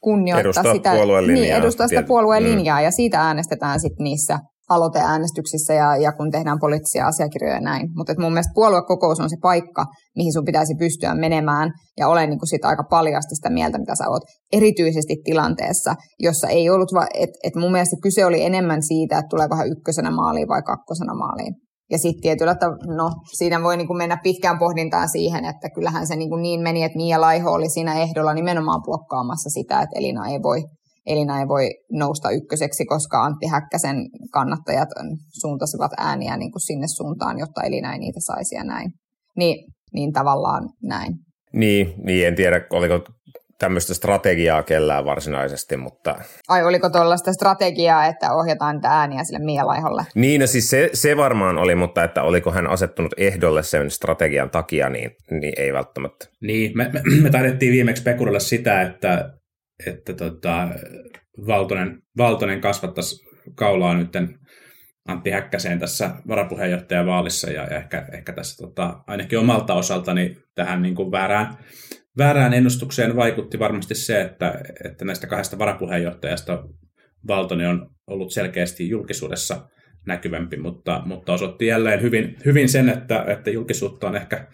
kunnioittaa 0.00 0.40
edustaa 0.40 0.74
sitä, 0.74 0.94
puolueen 0.94 1.26
linjaa, 1.26 1.42
niin, 1.42 1.56
edustaa 1.56 1.88
sitä 1.88 2.02
puolueen 2.02 2.42
mm. 2.42 2.48
linjaa, 2.48 2.80
ja 2.80 2.90
siitä 2.90 3.20
äänestetään 3.20 3.80
sitten 3.80 4.04
niissä 4.04 4.38
aloiteäänestyksissä 4.70 5.74
ja, 5.74 5.96
ja 5.96 6.12
kun 6.12 6.30
tehdään 6.30 6.58
poliittisia 6.60 7.06
asiakirjoja 7.06 7.54
ja 7.54 7.60
näin. 7.60 7.88
Mutta 7.96 8.14
mun 8.18 8.32
mielestä 8.32 8.52
puoluekokous 8.54 9.20
on 9.20 9.30
se 9.30 9.36
paikka, 9.42 9.84
mihin 10.16 10.32
sun 10.32 10.44
pitäisi 10.44 10.74
pystyä 10.78 11.14
menemään 11.14 11.70
ja 11.98 12.08
olen 12.08 12.30
niin 12.30 12.38
sitä 12.44 12.68
aika 12.68 12.84
paljasti 12.90 13.34
sitä 13.34 13.50
mieltä, 13.50 13.78
mitä 13.78 13.94
sä 13.94 14.08
oot. 14.08 14.22
Erityisesti 14.52 15.16
tilanteessa, 15.24 15.94
jossa 16.20 16.48
ei 16.48 16.70
ollut, 16.70 16.88
että 17.14 17.38
et 17.44 17.54
mun 17.56 17.72
mielestä 17.72 17.96
kyse 18.02 18.24
oli 18.24 18.42
enemmän 18.42 18.82
siitä, 18.82 19.18
että 19.18 19.28
tuleeko 19.30 19.56
hän 19.56 19.72
ykkösenä 19.72 20.10
maaliin 20.10 20.48
vai 20.48 20.62
kakkosena 20.62 21.14
maaliin. 21.14 21.54
Ja 21.92 21.98
sitten 21.98 22.22
tietyllä 22.22 22.54
tavalla, 22.54 22.94
no 22.96 23.10
siinä 23.36 23.62
voi 23.62 23.76
niinku 23.76 23.94
mennä 23.94 24.18
pitkään 24.22 24.58
pohdintaan 24.58 25.08
siihen, 25.08 25.44
että 25.44 25.70
kyllähän 25.74 26.06
se 26.06 26.16
niinku 26.16 26.36
niin 26.36 26.60
meni, 26.60 26.82
että 26.82 26.96
Mia 26.96 27.20
Laiho 27.20 27.50
oli 27.50 27.68
siinä 27.68 28.00
ehdolla 28.00 28.34
nimenomaan 28.34 28.82
blokkaamassa 28.82 29.50
sitä, 29.50 29.82
että 29.82 29.98
Elina 29.98 30.28
ei 30.28 30.38
voi, 30.42 30.62
Elina 31.06 31.40
ei 31.40 31.48
voi 31.48 31.70
nousta 31.90 32.30
ykköseksi, 32.30 32.84
koska 32.84 33.22
Antti 33.22 33.46
Häkkäsen 33.46 33.96
kannattajat 34.32 34.88
suuntasivat 35.40 35.90
ääniä 35.98 36.36
niinku 36.36 36.58
sinne 36.58 36.86
suuntaan, 36.96 37.38
jotta 37.38 37.62
Elina 37.62 37.92
ei 37.92 37.98
niitä 37.98 38.20
saisi 38.20 38.54
ja 38.54 38.64
näin. 38.64 38.90
Niin, 39.36 39.72
niin 39.94 40.12
tavallaan 40.12 40.68
näin. 40.82 41.12
Niin, 41.52 41.94
niin, 42.04 42.26
en 42.26 42.34
tiedä, 42.34 42.60
oliko 42.72 42.94
tämmöistä 43.62 43.94
strategiaa 43.94 44.62
kellään 44.62 45.04
varsinaisesti, 45.04 45.76
mutta... 45.76 46.18
Ai 46.48 46.64
oliko 46.64 46.90
tuollaista 46.90 47.32
strategiaa, 47.32 48.06
että 48.06 48.32
ohjataan 48.32 48.74
niitä 48.76 48.88
ääniä 48.88 49.24
sille 49.24 49.44
Mia 49.44 49.66
Laiholle? 49.66 50.02
Niin, 50.14 50.40
no 50.40 50.46
siis 50.46 50.70
se, 50.70 50.90
se 50.92 51.16
varmaan 51.16 51.58
oli, 51.58 51.74
mutta 51.74 52.04
että 52.04 52.22
oliko 52.22 52.52
hän 52.52 52.66
asettunut 52.66 53.14
ehdolle 53.16 53.62
sen 53.62 53.90
strategian 53.90 54.50
takia, 54.50 54.88
niin, 54.88 55.10
niin 55.30 55.52
ei 55.56 55.72
välttämättä. 55.72 56.26
Niin, 56.40 56.72
me, 56.74 56.90
me, 56.92 57.02
me 57.22 57.30
taidettiin 57.30 57.72
viimeksi 57.72 58.00
spekulella 58.00 58.40
sitä, 58.40 58.82
että, 58.82 59.30
että 59.86 60.12
tota, 60.12 60.68
Valtonen, 61.46 61.98
Valtonen 62.18 62.60
kasvattaisi 62.60 63.16
kaulaa 63.54 63.94
nyt 63.94 64.12
Antti 65.08 65.30
Häkkäseen 65.30 65.78
tässä 65.78 66.10
varapuheenjohtajavaalissa 66.28 67.50
ja 67.50 67.66
ehkä, 67.66 68.06
ehkä 68.12 68.32
tässä 68.32 68.66
tota, 68.66 69.02
ainakin 69.06 69.38
omalta 69.38 69.74
osaltani 69.74 70.36
tähän 70.54 70.82
niin 70.82 70.94
kuin 70.94 71.10
väärään 71.10 71.56
väärään 72.18 72.54
ennustukseen 72.54 73.16
vaikutti 73.16 73.58
varmasti 73.58 73.94
se, 73.94 74.20
että, 74.20 74.60
että 74.84 75.04
näistä 75.04 75.26
kahdesta 75.26 75.58
varapuheenjohtajasta 75.58 76.64
Valtonen 77.28 77.68
on 77.68 77.90
ollut 78.06 78.32
selkeästi 78.32 78.88
julkisuudessa 78.88 79.68
näkyvämpi, 80.06 80.56
mutta, 80.56 81.02
mutta 81.06 81.32
osoitti 81.32 81.66
jälleen 81.66 82.02
hyvin, 82.02 82.36
hyvin 82.44 82.68
sen, 82.68 82.88
että, 82.88 83.24
että 83.26 83.50
julkisuutta 83.50 84.08
on 84.08 84.16
ehkä, 84.16 84.46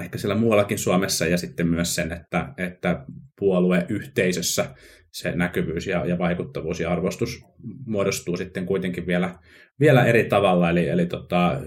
ehkä 0.00 0.18
siellä 0.18 0.34
muuallakin 0.34 0.78
Suomessa 0.78 1.26
ja 1.26 1.38
sitten 1.38 1.66
myös 1.66 1.94
sen, 1.94 2.12
että, 2.12 2.52
että 2.58 3.04
puolueyhteisössä 3.38 4.74
se 5.12 5.36
näkyvyys 5.36 5.86
ja, 5.86 6.06
ja 6.06 6.18
vaikuttavuus 6.18 6.80
ja 6.80 6.92
arvostus 6.92 7.40
muodostuu 7.86 8.36
sitten 8.36 8.66
kuitenkin 8.66 9.06
vielä, 9.06 9.34
vielä 9.80 10.04
eri 10.04 10.24
tavalla. 10.24 10.70
Eli, 10.70 10.88
eli 10.88 11.06
tota, 11.06 11.60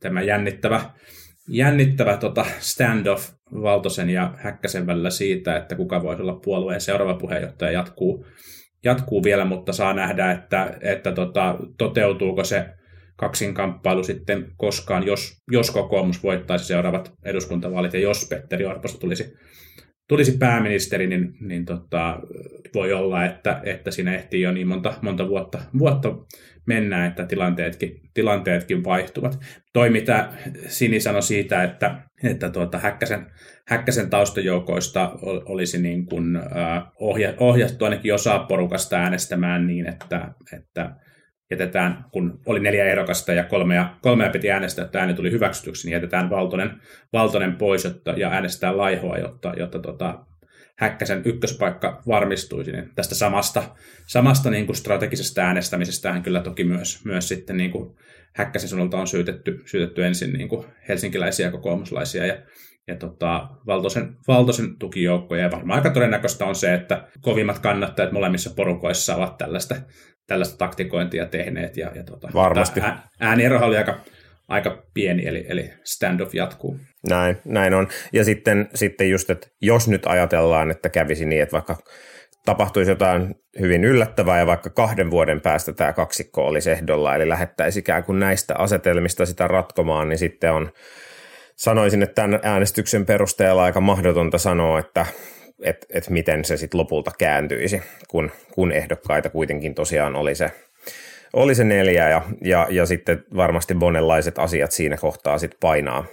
tämä 0.00 0.22
jännittävä 0.22 0.90
jännittävä 1.50 2.16
tota 2.16 2.46
standoff 2.58 3.32
Valtosen 3.52 4.10
ja 4.10 4.34
Häkkäsen 4.36 4.86
välillä 4.86 5.10
siitä, 5.10 5.56
että 5.56 5.76
kuka 5.76 6.02
voisi 6.02 6.22
olla 6.22 6.40
puolueen 6.44 6.80
seuraava 6.80 7.14
puheenjohtaja 7.14 7.70
jatkuu, 7.70 8.26
jatkuu 8.84 9.24
vielä, 9.24 9.44
mutta 9.44 9.72
saa 9.72 9.94
nähdä, 9.94 10.30
että, 10.30 10.78
että 10.80 11.12
tota, 11.12 11.58
toteutuuko 11.78 12.44
se 12.44 12.66
kaksinkamppailu 13.16 14.04
sitten 14.04 14.52
koskaan, 14.56 15.06
jos, 15.06 15.36
jos 15.50 15.70
kokoomus 15.70 16.22
voittaisi 16.22 16.64
seuraavat 16.64 17.12
eduskuntavaalit 17.24 17.94
ja 17.94 18.00
jos 18.00 18.26
Petteri 18.30 18.66
Orposta 18.66 19.00
tulisi, 19.00 19.34
tulisi 20.10 20.38
pääministeri, 20.38 21.06
niin, 21.06 21.34
niin 21.40 21.64
tota, 21.64 22.20
voi 22.74 22.92
olla, 22.92 23.24
että, 23.24 23.60
että 23.64 23.90
siinä 23.90 24.14
ehtii 24.14 24.40
jo 24.40 24.52
niin 24.52 24.68
monta, 24.68 24.94
monta 25.02 25.28
vuotta, 25.28 25.58
vuotta 25.78 26.08
mennä, 26.66 27.06
että 27.06 27.26
tilanteetkin, 27.26 28.00
tilanteetkin 28.14 28.84
vaihtuvat. 28.84 29.38
Toi, 29.72 29.90
mitä 29.90 30.28
Sini 30.66 31.00
sanoi 31.00 31.22
siitä, 31.22 31.62
että, 31.62 32.02
että 32.24 32.50
tuota, 32.50 32.78
Häkkäsen, 32.78 33.26
Häkkäsen 33.68 34.10
taustajoukoista 34.10 35.12
olisi 35.22 35.82
niin 35.82 36.06
kuin, 36.06 36.36
äh, 36.36 36.82
ohja, 37.00 37.34
ohjattu 37.40 37.84
ainakin 37.84 38.14
osa 38.14 38.38
porukasta 38.38 38.96
äänestämään 38.96 39.66
niin, 39.66 39.86
että, 39.86 40.28
että 40.52 40.96
jätetään, 41.50 42.04
kun 42.12 42.40
oli 42.46 42.60
neljä 42.60 42.84
ehdokasta 42.84 43.32
ja 43.32 43.44
kolmea, 43.44 43.96
kolmea 44.02 44.30
piti 44.30 44.50
äänestää, 44.50 44.84
että 44.84 45.00
ääni 45.00 45.14
tuli 45.14 45.30
hyväksytyksi, 45.30 45.86
niin 45.86 45.92
jätetään 45.92 46.30
Valtonen, 46.30 46.70
Valtonen 47.12 47.56
pois 47.56 47.84
jotta, 47.84 48.10
ja 48.10 48.30
äänestetään 48.30 48.78
Laihoa, 48.78 49.18
jotta, 49.18 49.52
jotta 49.56 49.78
tota, 49.78 50.24
Häkkäsen 50.76 51.22
ykköspaikka 51.24 52.02
varmistuisi. 52.06 52.72
Niin 52.72 52.90
tästä 52.94 53.14
samasta, 53.14 53.62
samasta 54.06 54.50
niin 54.50 54.66
kuin 54.66 54.76
strategisesta 54.76 55.40
äänestämisestä 55.40 56.12
hän 56.12 56.22
kyllä 56.22 56.40
toki 56.40 56.64
myös, 56.64 57.04
myös 57.04 57.28
sitten 57.28 57.56
niin 57.56 57.70
kuin 57.70 57.96
Häkkäsen 58.32 58.68
suunnalta 58.68 58.98
on 58.98 59.06
syytetty, 59.06 59.62
syytetty 59.66 60.04
ensin 60.06 60.32
niin 60.32 60.48
kuin 60.48 60.66
helsinkiläisiä 60.88 61.50
kokoomuslaisia 61.50 62.26
ja, 62.26 62.36
ja 62.90 62.96
tota, 62.96 63.48
valtoisen, 63.66 64.16
valtoisen 64.28 64.78
tukijoukkoja. 64.78 65.42
Ja 65.42 65.50
varmaan 65.50 65.78
aika 65.78 65.90
todennäköistä 65.90 66.44
on 66.44 66.54
se, 66.54 66.74
että 66.74 67.04
kovimmat 67.20 67.58
kannattajat 67.58 68.12
molemmissa 68.12 68.50
porukoissa 68.56 69.16
ovat 69.16 69.38
tällaista, 69.38 69.74
tällaista 70.26 70.56
taktikointia 70.58 71.26
tehneet. 71.26 71.76
Ja, 71.76 71.90
ja 71.94 72.04
tota, 72.04 72.28
Varmasti. 72.34 72.80
Äänierohan 73.20 73.68
oli 73.68 73.76
aika, 73.76 73.98
aika 74.48 74.82
pieni, 74.94 75.26
eli, 75.26 75.46
eli 75.48 75.70
standoff 75.84 76.34
jatkuu. 76.34 76.80
Näin, 77.08 77.36
näin 77.44 77.74
on. 77.74 77.88
Ja 78.12 78.24
sitten, 78.24 78.68
sitten 78.74 79.10
just, 79.10 79.30
että 79.30 79.46
jos 79.60 79.88
nyt 79.88 80.06
ajatellaan, 80.06 80.70
että 80.70 80.88
kävisi 80.88 81.24
niin, 81.24 81.42
että 81.42 81.52
vaikka 81.52 81.76
tapahtuisi 82.44 82.90
jotain 82.90 83.34
hyvin 83.60 83.84
yllättävää 83.84 84.38
ja 84.38 84.46
vaikka 84.46 84.70
kahden 84.70 85.10
vuoden 85.10 85.40
päästä 85.40 85.72
tämä 85.72 85.92
kaksikko 85.92 86.46
olisi 86.46 86.70
ehdolla, 86.70 87.14
eli 87.14 87.28
lähettäisi 87.28 87.78
ikään 87.78 88.04
kuin 88.04 88.20
näistä 88.20 88.54
asetelmista 88.58 89.26
sitä 89.26 89.48
ratkomaan, 89.48 90.08
niin 90.08 90.18
sitten 90.18 90.52
on, 90.52 90.72
sanoisin, 91.60 92.02
että 92.02 92.14
tämän 92.14 92.40
äänestyksen 92.42 93.06
perusteella 93.06 93.62
aika 93.62 93.80
mahdotonta 93.80 94.38
sanoa, 94.38 94.78
että 94.78 95.06
et, 95.62 95.86
et 95.90 96.10
miten 96.10 96.44
se 96.44 96.56
sitten 96.56 96.78
lopulta 96.78 97.10
kääntyisi, 97.18 97.82
kun, 98.08 98.30
kun 98.52 98.72
ehdokkaita 98.72 99.30
kuitenkin 99.30 99.74
tosiaan 99.74 100.16
oli 100.16 100.34
se, 100.34 100.50
oli 101.32 101.54
se 101.54 101.64
neljä 101.64 102.08
ja, 102.08 102.22
ja, 102.44 102.66
ja 102.70 102.86
sitten 102.86 103.24
varmasti 103.36 103.74
monenlaiset 103.74 104.38
asiat 104.38 104.72
siinä 104.72 104.96
kohtaa 104.96 105.38
sitten 105.38 105.58
painaa. 105.60 106.04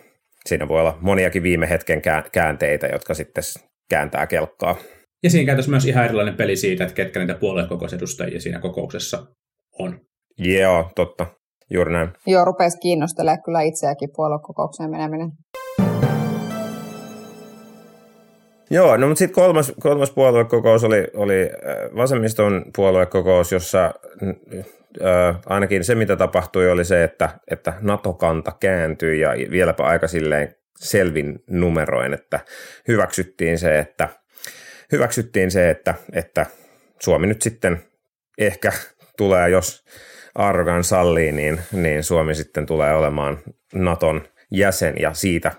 Siinä 0.46 0.68
voi 0.68 0.82
olla 0.82 0.98
moniakin 1.02 1.44
viime 1.44 1.70
hetken 1.70 2.02
käänteitä, 2.32 2.88
jotka 2.88 3.14
sitten 3.14 3.44
kääntää 3.90 4.28
kelkkaa. 4.28 4.76
Ja 5.24 5.30
siinä 5.30 5.46
käytössä 5.46 5.72
myös 5.72 5.86
ihan 5.86 6.06
erilainen 6.06 6.36
peli 6.36 6.56
siitä, 6.56 6.84
että 6.84 6.96
ketkä 6.96 7.20
niitä 7.20 7.36
puoluekokousedustajia 7.36 8.42
siinä 8.42 8.60
kokouksessa 8.60 9.26
on. 9.80 10.00
Joo, 10.38 10.92
totta. 10.96 11.26
Juuri 11.70 11.94
näin. 11.94 12.10
Joo, 12.28 12.46
rupesi 12.46 12.78
kiinnostelemaan 12.78 13.44
kyllä 13.44 13.62
itseäkin 13.62 14.10
puoluekokoukseen 14.16 14.92
meneminen. 14.92 15.32
Joo, 18.70 18.98
no 18.98 19.08
mutta 19.08 19.20
sitten 19.20 19.36
kolmas, 19.36 19.74
kolmas 19.80 20.12
puoluekokous 20.12 20.84
oli, 20.84 21.08
oli 21.16 21.42
äh, 21.42 21.96
vasemmiston 21.96 22.66
puoluekokous, 22.76 23.52
jossa 23.52 23.86
äh, 23.86 25.40
ainakin 25.46 25.84
se, 25.84 25.96
mitä 25.96 26.16
tapahtui, 26.16 26.72
oli 26.72 26.86
se, 26.86 27.04
että, 27.04 27.30
että 27.52 27.74
NATO-kanta 27.82 28.52
kääntyi 28.60 29.20
ja 29.20 29.30
vieläpä 29.52 29.84
aika 29.84 30.08
silleen 30.08 30.56
selvin 30.80 31.40
numeroin, 31.50 32.14
että 32.14 32.40
hyväksyttiin 32.88 33.60
se, 33.60 33.80
että– 33.80 34.10
hyväksyttiin 34.92 35.52
se, 35.52 35.70
että, 35.70 35.96
että 36.14 36.46
Suomi 37.00 37.28
nyt 37.28 37.42
sitten 37.42 37.84
ehkä 38.38 38.72
tulee, 39.18 39.50
jos 39.50 39.84
Argan 40.38 40.84
sallii, 40.84 41.32
niin, 41.32 41.60
niin 41.72 42.04
Suomi 42.04 42.36
sitten 42.36 42.66
tulee 42.66 42.96
olemaan 42.96 43.38
Naton 43.74 44.22
jäsen 44.52 44.96
ja 45.00 45.14
siitä 45.14 45.52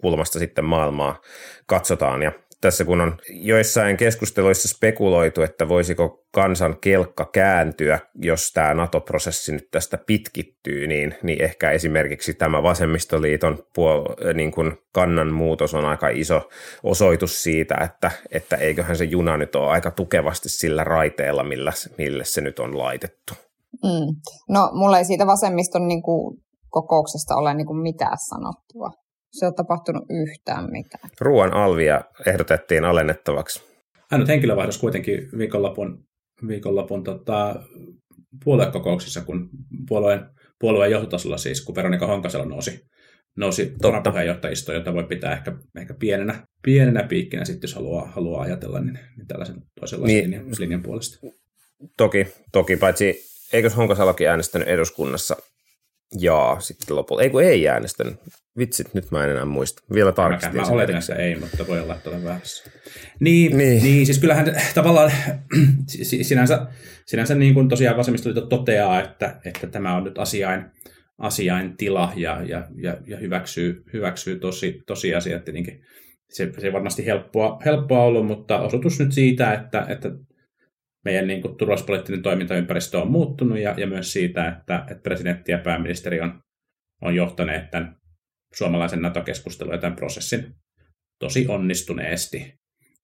kulmasta 0.00 0.38
sitten 0.38 0.64
maailmaa 0.64 1.20
katsotaan. 1.66 2.22
Ja 2.22 2.32
tässä 2.60 2.84
kun 2.84 3.00
on 3.00 3.18
joissain 3.30 3.96
keskusteluissa 3.96 4.68
spekuloitu, 4.68 5.42
että 5.42 5.68
voisiko 5.68 6.26
kansan 6.34 6.76
kelkka 6.80 7.30
kääntyä, 7.32 7.98
jos 8.14 8.52
tämä 8.52 8.74
NATO-prosessi 8.74 9.52
nyt 9.52 9.68
tästä 9.70 9.98
pitkittyy, 10.06 10.86
niin, 10.86 11.14
niin 11.22 11.42
ehkä 11.42 11.70
esimerkiksi 11.70 12.34
tämä 12.34 12.62
vasemmistoliiton 12.62 13.58
puol- 13.58 14.34
niin 14.34 14.50
kuin 14.50 14.72
kannan 14.92 15.32
muutos 15.32 15.74
on 15.74 15.84
aika 15.84 16.08
iso 16.08 16.48
osoitus 16.82 17.42
siitä, 17.42 17.74
että, 17.84 18.10
että 18.30 18.56
eiköhän 18.56 18.96
se 18.96 19.04
juna 19.04 19.36
nyt 19.36 19.54
ole 19.54 19.70
aika 19.70 19.90
tukevasti 19.90 20.48
sillä 20.48 20.84
raiteella, 20.84 21.44
millä, 21.44 21.72
millä 21.98 22.24
se 22.24 22.40
nyt 22.40 22.58
on 22.58 22.78
laitettu. 22.78 23.47
Mm. 23.82 24.20
No, 24.48 24.70
mulla 24.72 24.98
ei 24.98 25.04
siitä 25.04 25.26
vasemmiston 25.26 25.88
niin 25.88 26.02
kuin, 26.02 26.38
kokouksesta 26.70 27.34
ole 27.36 27.54
niin 27.54 27.66
kuin 27.66 27.82
mitään 27.82 28.16
sanottua 28.28 28.90
se 29.32 29.46
on 29.46 29.54
tapahtunut 29.54 30.04
yhtään 30.10 30.70
mitään. 30.70 31.10
Ruoan 31.20 31.54
alvia 31.54 32.00
ehdotettiin 32.26 32.84
alennettavaksi. 32.84 33.62
Ainut 34.10 34.28
henkilövaihdos 34.28 34.78
kuitenkin 34.78 35.28
viikonlopun, 35.38 36.04
viikonlopun 36.48 37.04
tota, 37.04 37.56
puoluekokouksissa, 38.44 39.20
kun 39.20 39.50
puolueen, 39.88 40.20
puolueen 40.60 40.90
johtotasolla 40.90 41.38
siis, 41.38 41.64
kun 41.64 41.74
Veronika 41.74 42.06
Honkasalo 42.06 42.44
nousi, 42.44 42.80
nousi 43.36 43.72
varapuheenjohtajistoon, 43.82 44.78
jota 44.78 44.94
voi 44.94 45.04
pitää 45.04 45.32
ehkä, 45.32 45.52
ehkä 45.80 45.94
pienenä, 45.94 46.46
pienenä 46.62 47.02
piikkinä 47.02 47.44
sitten, 47.44 47.68
jos 47.68 47.74
haluaa, 47.74 48.06
haluaa 48.06 48.42
ajatella, 48.42 48.80
niin, 48.80 48.98
niin 49.16 49.26
tällaisen 49.26 49.56
toisenlaisen 49.80 50.16
niin, 50.16 50.30
linjan, 50.30 50.54
linjan 50.58 50.82
puolesta. 50.82 51.26
Toki, 51.96 52.26
toki, 52.52 52.76
paitsi 52.76 53.28
eikö 53.52 53.70
Honkasalokin 53.70 54.28
äänestänyt 54.28 54.68
eduskunnassa 54.68 55.36
Jaa, 56.20 56.60
sitten 56.60 56.96
lopulta. 56.96 57.22
Ei 57.22 57.30
kun 57.30 57.42
ei 57.42 57.68
äänestänyt. 57.68 58.16
Vitsit, 58.58 58.94
nyt 58.94 59.10
mä 59.10 59.24
en 59.24 59.30
enää 59.30 59.44
muista. 59.44 59.82
Vielä 59.94 60.12
tarkistin. 60.12 60.56
Mä, 60.56 60.62
mä 60.62 60.68
oletin, 60.68 60.96
että 60.96 61.14
ei, 61.14 61.36
mutta 61.36 61.66
voi 61.66 61.80
olla, 61.80 61.94
että 61.94 62.10
olen 62.10 62.24
väärässä. 62.24 62.70
Niin, 63.20 63.56
niin. 63.58 63.82
niin, 63.82 64.06
siis 64.06 64.18
kyllähän 64.18 64.56
tavallaan 64.74 65.12
sinänsä, 66.22 66.66
sinänsä 67.06 67.34
niin 67.34 67.54
kuin 67.54 67.68
tosiaan 67.68 67.96
vasemmistoliitto 67.96 68.46
toteaa, 68.46 69.02
että, 69.02 69.40
että 69.44 69.66
tämä 69.66 69.96
on 69.96 70.04
nyt 70.04 70.18
asiain, 70.18 70.64
asiain 71.18 71.76
tila 71.76 72.12
ja, 72.16 72.42
ja, 72.42 72.66
ja, 72.76 72.96
ja 73.06 73.16
hyväksyy, 73.16 73.84
hyväksyy 73.92 74.38
tosi, 74.38 74.82
tosiasiat. 74.86 75.44
Tietenkin 75.44 75.84
se, 76.28 76.52
se 76.58 76.72
varmasti 76.72 77.06
helppoa, 77.06 77.58
helppoa 77.64 78.04
ollut, 78.04 78.26
mutta 78.26 78.60
osoitus 78.60 78.98
nyt 78.98 79.12
siitä, 79.12 79.52
että, 79.52 79.86
että 79.88 80.10
meidän 81.04 81.26
niin 81.26 81.42
kuin, 81.42 81.56
turvallisuuspoliittinen 81.56 82.22
toimintaympäristö 82.22 82.98
on 82.98 83.10
muuttunut 83.10 83.58
ja, 83.58 83.74
ja 83.76 83.86
myös 83.86 84.12
siitä, 84.12 84.48
että, 84.48 84.84
että 84.90 85.02
presidentti 85.02 85.52
ja 85.52 85.58
pääministeri 85.58 86.20
on, 86.20 86.40
on 87.02 87.14
johtaneet 87.14 87.70
tämän 87.70 87.96
suomalaisen 88.54 89.02
NATO-keskustelun 89.02 89.74
ja 89.74 89.78
tämän 89.78 89.96
prosessin 89.96 90.54
tosi 91.18 91.46
onnistuneesti, 91.48 92.54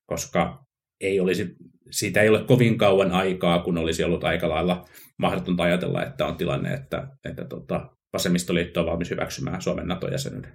koska 0.07 0.65
ei 1.01 1.21
olisi, 1.21 1.57
siitä 1.91 2.23
ei 2.23 2.29
ole 2.29 2.45
kovin 2.45 2.79
kauan 2.79 3.13
aikaa, 3.13 3.59
kun 3.63 3.79
olisi 3.79 4.05
ollut 4.05 4.25
aika 4.25 4.49
lailla 4.49 4.85
mahdotonta 5.19 5.63
ajatella, 5.63 6.05
että 6.05 6.27
on 6.27 6.37
tilanne, 6.37 6.75
että, 6.75 7.09
että 7.25 7.45
tota, 7.45 7.91
vasemmistoliitto 8.13 8.81
on 8.81 8.87
valmis 8.87 9.11
hyväksymään 9.11 9.63
Suomen 9.63 9.87
NATO-jäsenyyden. 9.87 10.53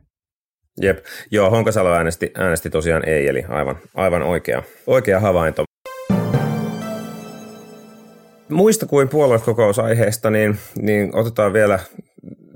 Jep, 0.81 1.05
joo, 1.31 1.49
Honkasalo 1.49 1.93
äänesti, 1.93 2.31
äänesti 2.37 2.69
tosiaan 2.69 3.09
ei, 3.09 3.27
eli 3.27 3.43
aivan, 3.49 3.77
aivan 3.95 4.21
oikea, 4.21 4.63
oikea 4.87 5.19
havainto 5.19 5.63
muista 8.49 8.85
kuin 8.85 9.09
puoluekokousaiheesta, 9.09 10.29
niin, 10.29 10.57
niin 10.81 11.15
otetaan 11.15 11.53
vielä 11.53 11.79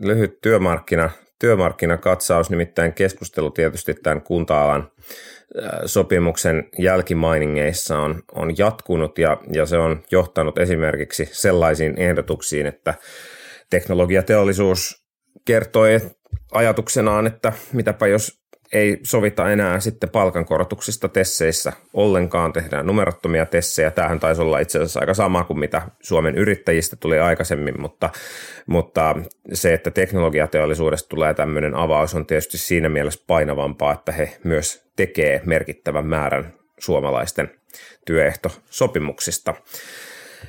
lyhyt 0.01 0.41
työmarkkina, 0.41 1.10
työmarkkinakatsaus, 1.39 2.49
nimittäin 2.49 2.93
keskustelu 2.93 3.51
tietysti 3.51 3.93
tämän 3.93 4.21
kunta-alan 4.21 4.91
sopimuksen 5.86 6.69
jälkimainingeissa 6.79 7.99
on, 7.99 8.21
on 8.36 8.58
jatkunut 8.58 9.17
ja, 9.17 9.38
ja 9.51 9.65
se 9.65 9.77
on 9.77 10.03
johtanut 10.12 10.58
esimerkiksi 10.58 11.29
sellaisiin 11.32 11.97
ehdotuksiin, 11.97 12.65
että 12.65 12.93
teknologiateollisuus 13.69 15.06
kertoi 15.45 15.99
ajatuksenaan, 16.51 17.27
että 17.27 17.53
mitäpä 17.73 18.08
jos 18.08 18.42
ei 18.73 18.99
sovita 19.03 19.51
enää 19.51 19.79
sitten 19.79 20.09
palkankorotuksista 20.09 21.09
tesseissä 21.09 21.73
ollenkaan, 21.93 22.53
tehdään 22.53 22.86
numerottomia 22.86 23.45
tessejä. 23.45 23.91
Tämähän 23.91 24.19
taisi 24.19 24.41
olla 24.41 24.59
itse 24.59 24.77
asiassa 24.77 24.99
aika 24.99 25.13
sama 25.13 25.43
kuin 25.43 25.59
mitä 25.59 25.81
Suomen 26.01 26.36
yrittäjistä 26.36 26.95
tuli 26.95 27.19
aikaisemmin, 27.19 27.81
mutta, 27.81 28.09
mutta 28.65 29.15
se, 29.53 29.73
että 29.73 29.91
teknologiateollisuudesta 29.91 31.09
tulee 31.09 31.33
tämmöinen 31.33 31.75
avaus 31.75 32.15
on 32.15 32.25
tietysti 32.25 32.57
siinä 32.57 32.89
mielessä 32.89 33.23
painavampaa, 33.27 33.93
että 33.93 34.12
he 34.12 34.38
myös 34.43 34.83
tekee 34.95 35.41
merkittävän 35.45 36.07
määrän 36.07 36.53
suomalaisten 36.79 37.51
työehtosopimuksista. 38.05 39.53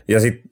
Ja 0.09 0.21
sitten 0.21 0.51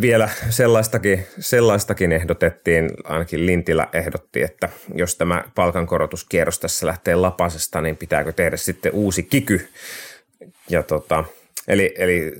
vielä 0.00 0.28
sellaistakin, 0.50 1.26
sellaistakin 1.38 2.12
ehdotettiin, 2.12 2.90
ainakin 3.04 3.46
Lintilä 3.46 3.88
ehdotti, 3.92 4.42
että 4.42 4.68
jos 4.94 5.16
tämä 5.16 5.44
palkankorotuskierros 5.54 6.58
tässä 6.58 6.86
lähtee 6.86 7.14
lapasesta, 7.14 7.80
niin 7.80 7.96
pitääkö 7.96 8.32
tehdä 8.32 8.56
sitten 8.56 8.92
uusi 8.94 9.22
kiky. 9.22 9.68
Ja 10.70 10.82
tota, 10.82 11.24
eli, 11.68 11.94
eli 11.98 12.32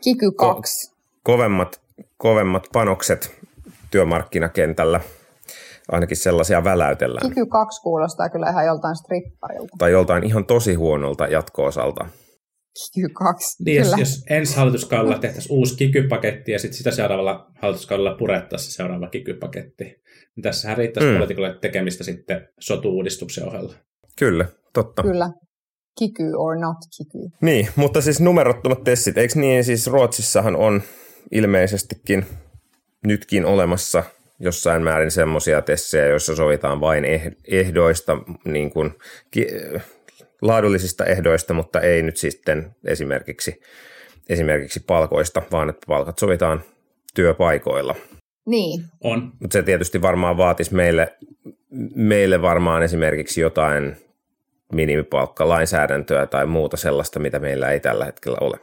kiky 0.00 0.30
2. 0.30 0.88
Ko- 0.88 0.94
kovemmat, 1.22 1.80
kovemmat 2.16 2.66
panokset 2.72 3.34
työmarkkinakentällä 3.90 5.00
ainakin 5.92 6.16
sellaisia 6.16 6.64
väläytellään. 6.64 7.28
Kiky 7.28 7.46
2 7.46 7.82
kuulostaa 7.82 8.28
kyllä 8.28 8.50
ihan 8.50 8.66
joltain 8.66 8.96
stripparilta. 8.96 9.76
Tai 9.78 9.92
joltain 9.92 10.24
ihan 10.24 10.44
tosi 10.44 10.74
huonolta 10.74 11.26
jatko-osalta. 11.26 12.06
Kiky 12.94 13.08
2. 13.08 13.64
Niin, 13.64 13.76
jos, 13.76 13.92
jos 13.98 14.24
ensi 14.30 14.56
hallituskaudella 14.56 15.18
tehtäisiin 15.18 15.52
uusi 15.52 15.76
kikypaketti 15.76 16.52
ja 16.52 16.58
sitten 16.58 16.78
sitä 16.78 16.90
seuraavalla 16.90 17.50
hallituskaudella 17.62 18.14
purettaisiin 18.14 18.72
se 18.72 18.76
seuraava 18.76 19.08
kikypaketti, 19.08 19.84
niin 19.84 20.42
tässähän 20.42 20.76
riittäisi 20.76 21.08
mm. 21.08 21.14
poliitikolle 21.14 21.58
tekemistä 21.60 22.04
sitten 22.04 22.48
sotu-uudistuksen 22.60 23.48
ohella. 23.48 23.74
Kyllä, 24.18 24.46
totta. 24.72 25.02
Kyllä. 25.02 25.30
Kiky 25.98 26.32
or 26.36 26.58
not 26.58 26.76
kiky. 26.96 27.18
Niin, 27.40 27.68
mutta 27.76 28.00
siis 28.00 28.20
numerottomat 28.20 28.84
testit, 28.84 29.18
eikö 29.18 29.40
niin, 29.40 29.64
siis 29.64 29.86
Ruotsissahan 29.86 30.56
on 30.56 30.82
ilmeisestikin 31.32 32.26
nytkin 33.06 33.44
olemassa 33.44 34.02
jossain 34.40 34.82
määrin 34.82 35.10
semmoisia 35.10 35.62
tessejä, 35.62 36.06
joissa 36.06 36.36
sovitaan 36.36 36.80
vain 36.80 37.04
eh-, 37.04 37.36
ehdoista, 37.48 38.18
niin 38.44 38.70
kuin, 38.70 38.94
laadullisista 40.42 41.04
ehdoista, 41.04 41.54
mutta 41.54 41.80
ei 41.80 42.02
nyt 42.02 42.16
sitten 42.16 42.70
esimerkiksi, 42.84 43.60
esimerkiksi 44.28 44.80
palkoista, 44.86 45.42
vaan 45.52 45.68
että 45.68 45.86
palkat 45.86 46.18
sovitaan 46.18 46.62
työpaikoilla. 47.14 47.94
Niin. 48.46 48.84
On. 49.00 49.32
Mutta 49.40 49.52
se 49.52 49.62
tietysti 49.62 50.02
varmaan 50.02 50.36
vaatisi 50.36 50.74
meille, 50.74 51.16
meille 51.94 52.42
varmaan 52.42 52.82
esimerkiksi 52.82 53.40
jotain 53.40 53.96
minimipalkkalainsäädäntöä 54.72 56.26
tai 56.26 56.46
muuta 56.46 56.76
sellaista, 56.76 57.18
mitä 57.18 57.38
meillä 57.38 57.70
ei 57.70 57.80
tällä 57.80 58.04
hetkellä 58.04 58.38
ole. 58.40 58.58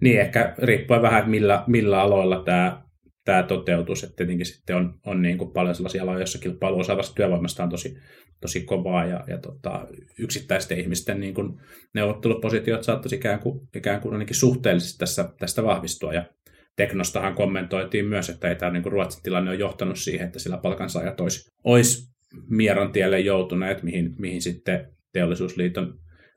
Niin, 0.00 0.20
ehkä 0.20 0.54
riippuen 0.58 1.02
vähän, 1.02 1.18
että 1.18 1.30
millä, 1.30 1.64
millä 1.66 2.00
aloilla 2.00 2.42
tämä, 2.44 2.82
tämä 3.28 3.42
toteutus. 3.42 4.04
Että 4.04 4.16
tietenkin 4.16 4.46
sitten 4.46 4.76
on, 4.76 4.94
on 5.06 5.22
niin 5.22 5.38
kuin 5.38 5.52
paljon 5.52 5.74
sellaisia 5.74 6.02
aloja, 6.02 6.18
joissa 6.18 6.38
kilpailu 6.38 6.78
osaavasta 6.78 7.14
työvoimasta 7.14 7.62
on 7.62 7.68
tosi, 7.68 7.96
tosi 8.40 8.64
kovaa 8.64 9.04
ja, 9.04 9.24
ja 9.26 9.38
tota, 9.38 9.86
yksittäisten 10.18 10.80
ihmisten 10.80 11.20
niin 11.20 11.34
kuin 11.34 11.60
neuvottelupositiot 11.94 12.84
saattaisi 12.84 13.16
ikään 13.16 13.40
kuin, 13.40 13.60
ikään 13.76 14.00
kuin 14.00 14.12
ainakin 14.12 14.36
suhteellisesti 14.36 14.98
tässä, 14.98 15.30
tästä 15.38 15.62
vahvistua. 15.62 16.12
Ja 16.12 16.24
Teknostahan 16.76 17.34
kommentoitiin 17.34 18.06
myös, 18.06 18.30
että 18.30 18.48
ei 18.48 18.56
tämä 18.56 18.72
niin 18.72 18.82
kuin 18.82 18.92
Ruotsin 18.92 19.22
tilanne 19.22 19.50
ole 19.50 19.58
johtanut 19.58 19.98
siihen, 19.98 20.26
että 20.26 20.38
sillä 20.38 20.58
palkansaajat 20.58 21.20
olisi, 21.20 21.50
olisi 21.64 22.08
Mieron 22.50 22.92
tielle 22.92 23.20
joutuneet, 23.20 23.82
mihin, 23.82 24.14
mihin 24.18 24.42
sitten 24.42 24.88
teollisuusliiton 25.12 25.94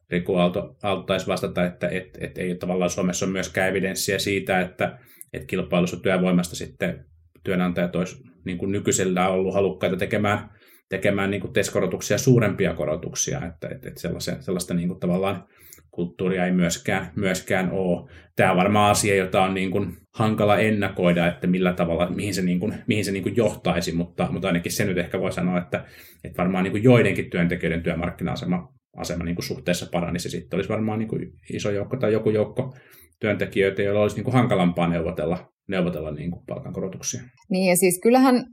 Riku 0.09 0.35
Aalto, 0.35 0.75
Aalto 0.83 1.03
taisi 1.03 1.27
vastata, 1.27 1.65
että 1.65 1.87
et, 1.87 2.17
et 2.19 2.37
ei 2.37 2.55
tavallaan 2.55 2.89
Suomessa 2.89 3.25
ole 3.25 3.31
myöskään 3.31 3.69
evidenssiä 3.69 4.19
siitä, 4.19 4.61
että 4.61 4.99
et 5.33 5.45
kilpailussa 5.45 5.99
työvoimasta 5.99 6.55
sitten 6.55 7.05
työnantajat 7.43 7.95
olisi 7.95 8.23
niin 8.45 8.57
kuin 8.57 8.71
nykyisellä 8.71 9.29
ollut 9.29 9.53
halukkaita 9.53 9.97
tekemään, 9.97 10.49
tekemään 10.89 11.31
niin 11.31 11.41
kuin 11.41 11.53
TES-korotuksia 11.53 12.17
suurempia 12.17 12.73
korotuksia, 12.73 13.37
että, 13.37 13.67
että, 13.67 13.87
että 13.87 14.01
sellaista, 14.01 14.41
sellaista 14.41 14.73
niin 14.73 14.87
kuin 14.87 14.99
tavallaan 14.99 15.43
kulttuuria 15.91 16.45
ei 16.45 16.51
myöskään, 16.51 17.11
myöskään 17.15 17.71
ole. 17.71 18.09
Tämä 18.35 18.51
on 18.51 18.57
varmaan 18.57 18.91
asia, 18.91 19.15
jota 19.15 19.43
on 19.43 19.53
niin 19.53 19.71
kuin 19.71 19.97
hankala 20.13 20.57
ennakoida, 20.57 21.27
että 21.27 21.47
millä 21.47 21.73
tavalla, 21.73 22.09
mihin 22.09 22.33
se, 22.33 22.41
niin 22.41 22.59
kuin, 22.59 22.75
mihin 22.87 23.05
se 23.05 23.11
niin 23.11 23.23
kuin 23.23 23.35
johtaisi, 23.35 23.91
mutta, 23.91 24.27
mutta 24.31 24.47
ainakin 24.47 24.71
se 24.71 24.85
nyt 24.85 24.97
ehkä 24.97 25.19
voi 25.19 25.31
sanoa, 25.31 25.57
että, 25.57 25.85
että 26.23 26.37
varmaan 26.37 26.63
niin 26.63 26.71
kuin 26.71 26.83
joidenkin 26.83 27.29
työntekijöiden 27.29 27.83
työmarkkina-asema 27.83 28.73
asema 28.97 29.23
niin 29.23 29.35
kuin 29.35 29.45
suhteessa 29.45 29.87
paranisi. 29.91 30.29
Sitten 30.29 30.57
olisi 30.57 30.69
varmaan 30.69 30.99
niin 30.99 31.09
kuin 31.09 31.33
iso 31.53 31.71
joukko 31.71 31.97
tai 31.97 32.13
joku 32.13 32.29
joukko 32.29 32.75
työntekijöitä, 33.21 33.81
joilla 33.81 34.01
olisi 34.01 34.15
niin 34.15 34.23
kuin 34.23 34.33
hankalampaa 34.33 34.87
neuvotella, 34.87 35.37
neuvotella 35.69 36.11
niin 36.11 36.31
kuin 36.31 36.45
palkankorotuksia. 36.47 37.21
Niin 37.49 37.69
ja 37.69 37.75
siis 37.75 37.99
kyllähän 38.03 38.45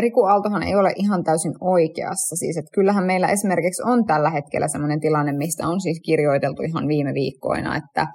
Riku 0.00 0.24
Aaltohan 0.24 0.62
ei 0.62 0.74
ole 0.74 0.92
ihan 0.96 1.24
täysin 1.24 1.52
oikeassa. 1.60 2.36
Siis, 2.36 2.56
että 2.56 2.74
kyllähän 2.74 3.04
meillä 3.04 3.28
esimerkiksi 3.28 3.82
on 3.86 4.04
tällä 4.06 4.30
hetkellä 4.30 4.68
sellainen 4.68 5.00
tilanne, 5.00 5.32
mistä 5.32 5.68
on 5.68 5.80
siis 5.80 6.00
kirjoiteltu 6.04 6.62
ihan 6.62 6.88
viime 6.88 7.14
viikkoina, 7.14 7.76
että, 7.76 8.06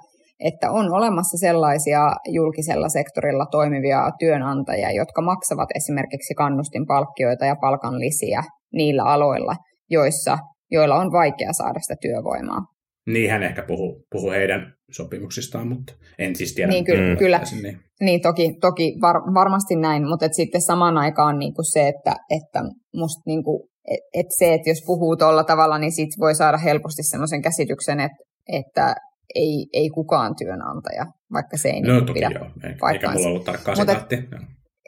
että 0.44 0.70
on 0.70 0.92
olemassa 0.92 1.38
sellaisia 1.38 2.00
julkisella 2.28 2.88
sektorilla 2.88 3.46
toimivia 3.50 4.10
työnantajia, 4.18 4.90
jotka 4.90 5.22
maksavat 5.22 5.68
esimerkiksi 5.74 6.34
kannustinpalkkioita 6.34 7.44
ja 7.44 7.56
palkanlisiä 7.60 8.42
niillä 8.72 9.04
aloilla, 9.04 9.56
joissa, 9.90 10.38
joilla 10.70 10.96
on 10.96 11.12
vaikea 11.12 11.52
saada 11.52 11.80
sitä 11.80 11.94
työvoimaa. 12.00 12.60
Niin 13.06 13.30
hän 13.30 13.42
ehkä 13.42 13.62
puhuu, 13.62 14.04
puhuu 14.10 14.30
heidän 14.30 14.77
sopimuksistaan, 14.90 15.68
mutta 15.68 15.92
en 16.18 16.36
siis 16.36 16.54
tiedä. 16.54 16.72
Niin, 16.72 16.84
kyllä, 16.84 17.14
mm. 17.14 17.18
kyllä. 17.18 17.40
Niin. 17.62 17.78
niin 18.00 18.20
toki, 18.20 18.56
toki 18.60 18.96
var, 19.00 19.16
varmasti 19.34 19.76
näin, 19.76 20.08
mutta 20.08 20.26
et 20.26 20.34
sitten 20.34 20.62
samaan 20.62 20.98
aikaan 20.98 21.38
niin 21.38 21.54
kuin 21.54 21.72
se, 21.72 21.88
että, 21.88 22.16
että 22.30 22.62
musta 22.94 23.22
niin 23.26 23.44
kuin, 23.44 23.68
et, 23.90 24.00
et 24.14 24.26
se, 24.38 24.54
että 24.54 24.70
jos 24.70 24.82
puhuu 24.86 25.16
tuolla 25.16 25.44
tavalla, 25.44 25.78
niin 25.78 25.92
sit 25.92 26.08
voi 26.20 26.34
saada 26.34 26.58
helposti 26.58 27.02
semmoisen 27.02 27.42
käsityksen, 27.42 28.00
että, 28.00 28.24
että 28.52 28.94
ei, 29.34 29.66
ei 29.72 29.88
kukaan 29.88 30.34
työnantaja, 30.36 31.06
vaikka 31.32 31.56
se 31.56 31.68
ei 31.68 31.80
no, 31.80 31.92
niin 31.94 32.06
toki 32.06 32.20
pidä 32.20 32.30
joo. 32.34 32.90
Eikä 32.92 33.10
mulla 33.12 33.28
ollut 33.28 33.44
tarkkaa 33.44 33.74
sitaatti. 33.74 34.16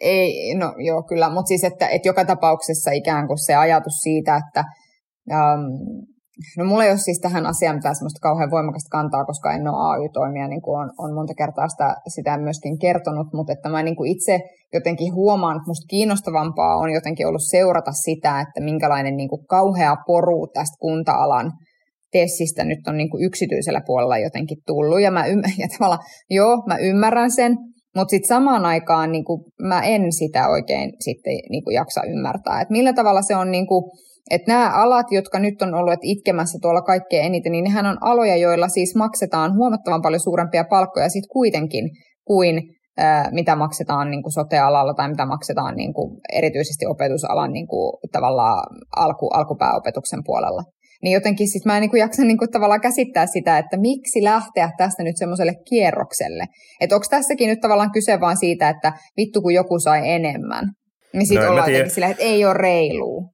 Ei, 0.00 0.54
no 0.54 0.74
joo, 0.78 1.02
kyllä, 1.02 1.30
mutta 1.30 1.48
siis, 1.48 1.64
että, 1.64 1.88
että 1.88 2.08
joka 2.08 2.24
tapauksessa 2.24 2.90
ikään 2.90 3.26
kuin 3.26 3.46
se 3.46 3.54
ajatus 3.54 3.92
siitä, 4.02 4.36
että 4.36 4.64
um, 5.30 6.06
No 6.58 6.64
mulla 6.64 6.84
ei 6.84 6.90
ole 6.90 6.98
siis 6.98 7.20
tähän 7.20 7.46
asiaan 7.46 7.76
mitään 7.76 7.96
semmoista 7.96 8.20
kauhean 8.22 8.50
voimakasta 8.50 8.96
kantaa, 8.96 9.24
koska 9.24 9.52
en 9.52 9.68
ole 9.68 9.90
AY-toimija, 9.90 10.48
niin 10.48 10.62
kuin 10.62 10.80
on, 10.80 10.90
on 10.98 11.14
monta 11.14 11.34
kertaa 11.34 11.68
sitä, 11.68 11.96
sitä 12.14 12.38
myöskin 12.38 12.78
kertonut, 12.78 13.26
mutta 13.32 13.52
että 13.52 13.68
mä 13.68 13.82
niin 13.82 13.96
kuin 13.96 14.10
itse 14.10 14.40
jotenkin 14.72 15.14
huomaan, 15.14 15.56
että 15.56 15.70
musta 15.70 15.90
kiinnostavampaa 15.90 16.76
on 16.76 16.90
jotenkin 16.90 17.26
ollut 17.26 17.50
seurata 17.50 17.92
sitä, 17.92 18.40
että 18.40 18.60
minkälainen 18.60 19.16
niin 19.16 19.28
kuin 19.28 19.46
kauhea 19.46 19.96
poru 20.06 20.46
tästä 20.46 20.76
kunta-alan 20.80 21.52
tessistä 22.12 22.64
nyt 22.64 22.88
on 22.88 22.96
niin 22.96 23.10
kuin 23.10 23.24
yksityisellä 23.24 23.80
puolella 23.86 24.18
jotenkin 24.18 24.58
tullut, 24.66 25.00
ja 25.00 25.10
mä, 25.10 25.24
ymm- 25.24 25.54
ja 25.62 25.68
tavallaan, 25.78 26.04
joo, 26.30 26.62
mä 26.66 26.76
ymmärrän 26.76 27.30
sen, 27.30 27.56
mutta 27.96 28.10
sitten 28.10 28.28
samaan 28.28 28.66
aikaan 28.66 29.12
niin 29.12 29.24
kuin, 29.24 29.40
mä 29.62 29.80
en 29.80 30.12
sitä 30.12 30.48
oikein 30.48 30.92
sitten 31.00 31.32
niin 31.50 31.64
kuin 31.64 31.74
jaksa 31.74 32.00
ymmärtää, 32.04 32.60
että 32.60 32.72
millä 32.72 32.92
tavalla 32.92 33.22
se 33.22 33.36
on 33.36 33.50
niin 33.50 33.66
kuin, 33.66 33.84
että 34.30 34.52
nämä 34.52 34.70
alat, 34.70 35.06
jotka 35.10 35.38
nyt 35.38 35.62
on 35.62 35.74
ollut 35.74 35.98
itkemässä 36.02 36.58
tuolla 36.62 36.82
kaikkein 36.82 37.26
eniten, 37.26 37.52
niin 37.52 37.64
nehän 37.64 37.86
on 37.86 37.98
aloja, 38.00 38.36
joilla 38.36 38.68
siis 38.68 38.94
maksetaan 38.96 39.54
huomattavan 39.54 40.02
paljon 40.02 40.20
suurempia 40.20 40.64
palkkoja 40.64 41.08
sitten 41.08 41.28
kuitenkin 41.32 41.90
kuin 42.24 42.62
ää, 42.98 43.28
mitä 43.32 43.56
maksetaan 43.56 44.10
niin 44.10 44.22
kuin 44.22 44.32
sote-alalla 44.32 44.94
tai 44.94 45.08
mitä 45.08 45.26
maksetaan 45.26 45.76
niin 45.76 45.94
kuin 45.94 46.20
erityisesti 46.32 46.86
opetusalan 46.86 47.52
niin 47.52 47.66
kuin, 47.66 47.92
tavallaan 48.12 48.64
alku, 48.96 49.28
alkupääopetuksen 49.28 50.20
puolella. 50.24 50.62
Niin 51.02 51.12
jotenkin 51.12 51.48
sit 51.48 51.64
mä 51.64 51.76
en 51.76 51.80
niin 51.80 51.90
kuin 51.90 52.00
jaksa 52.00 52.24
niin 52.24 52.38
kuin 52.38 52.50
tavallaan 52.50 52.80
käsittää 52.80 53.26
sitä, 53.26 53.58
että 53.58 53.76
miksi 53.76 54.24
lähteä 54.24 54.70
tästä 54.78 55.02
nyt 55.02 55.16
semmoiselle 55.16 55.54
kierrokselle. 55.68 56.44
Että 56.80 56.94
onko 56.96 57.06
tässäkin 57.10 57.48
nyt 57.48 57.60
tavallaan 57.60 57.92
kyse 57.92 58.20
vaan 58.20 58.36
siitä, 58.36 58.68
että 58.68 58.92
vittu 59.16 59.42
kun 59.42 59.54
joku 59.54 59.78
sai 59.78 60.10
enemmän. 60.10 60.64
Niin 61.12 61.26
sitten 61.26 61.44
no, 61.46 61.50
ollaan 61.50 61.72
jotenkin 61.72 61.94
sillä, 61.94 62.08
että 62.08 62.22
ei 62.22 62.44
ole 62.44 62.54
reilua. 62.54 63.30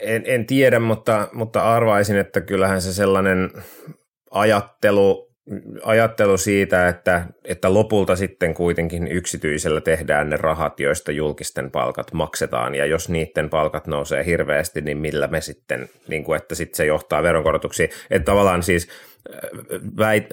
En, 0.00 0.22
en 0.26 0.46
tiedä, 0.46 0.78
mutta, 0.78 1.28
mutta 1.32 1.74
arvaisin, 1.74 2.16
että 2.16 2.40
kyllähän 2.40 2.82
se 2.82 2.92
sellainen 2.92 3.50
ajattelu, 4.30 5.29
ajattelu 5.82 6.36
siitä, 6.36 6.88
että, 6.88 7.24
että 7.44 7.74
lopulta 7.74 8.16
sitten 8.16 8.54
kuitenkin 8.54 9.08
yksityisellä 9.08 9.80
tehdään 9.80 10.30
ne 10.30 10.36
rahat, 10.36 10.80
joista 10.80 11.12
julkisten 11.12 11.70
palkat 11.70 12.12
maksetaan, 12.12 12.74
ja 12.74 12.86
jos 12.86 13.08
niiden 13.08 13.50
palkat 13.50 13.86
nousee 13.86 14.24
hirveästi, 14.24 14.80
niin 14.80 14.98
millä 14.98 15.26
me 15.26 15.40
sitten, 15.40 15.88
niin 16.08 16.24
kuin, 16.24 16.36
että 16.36 16.54
sitten 16.54 16.76
se 16.76 16.86
johtaa 16.86 17.22
veronkorotuksiin. 17.22 17.90
Että 18.10 18.24
tavallaan 18.24 18.62
siis 18.62 18.88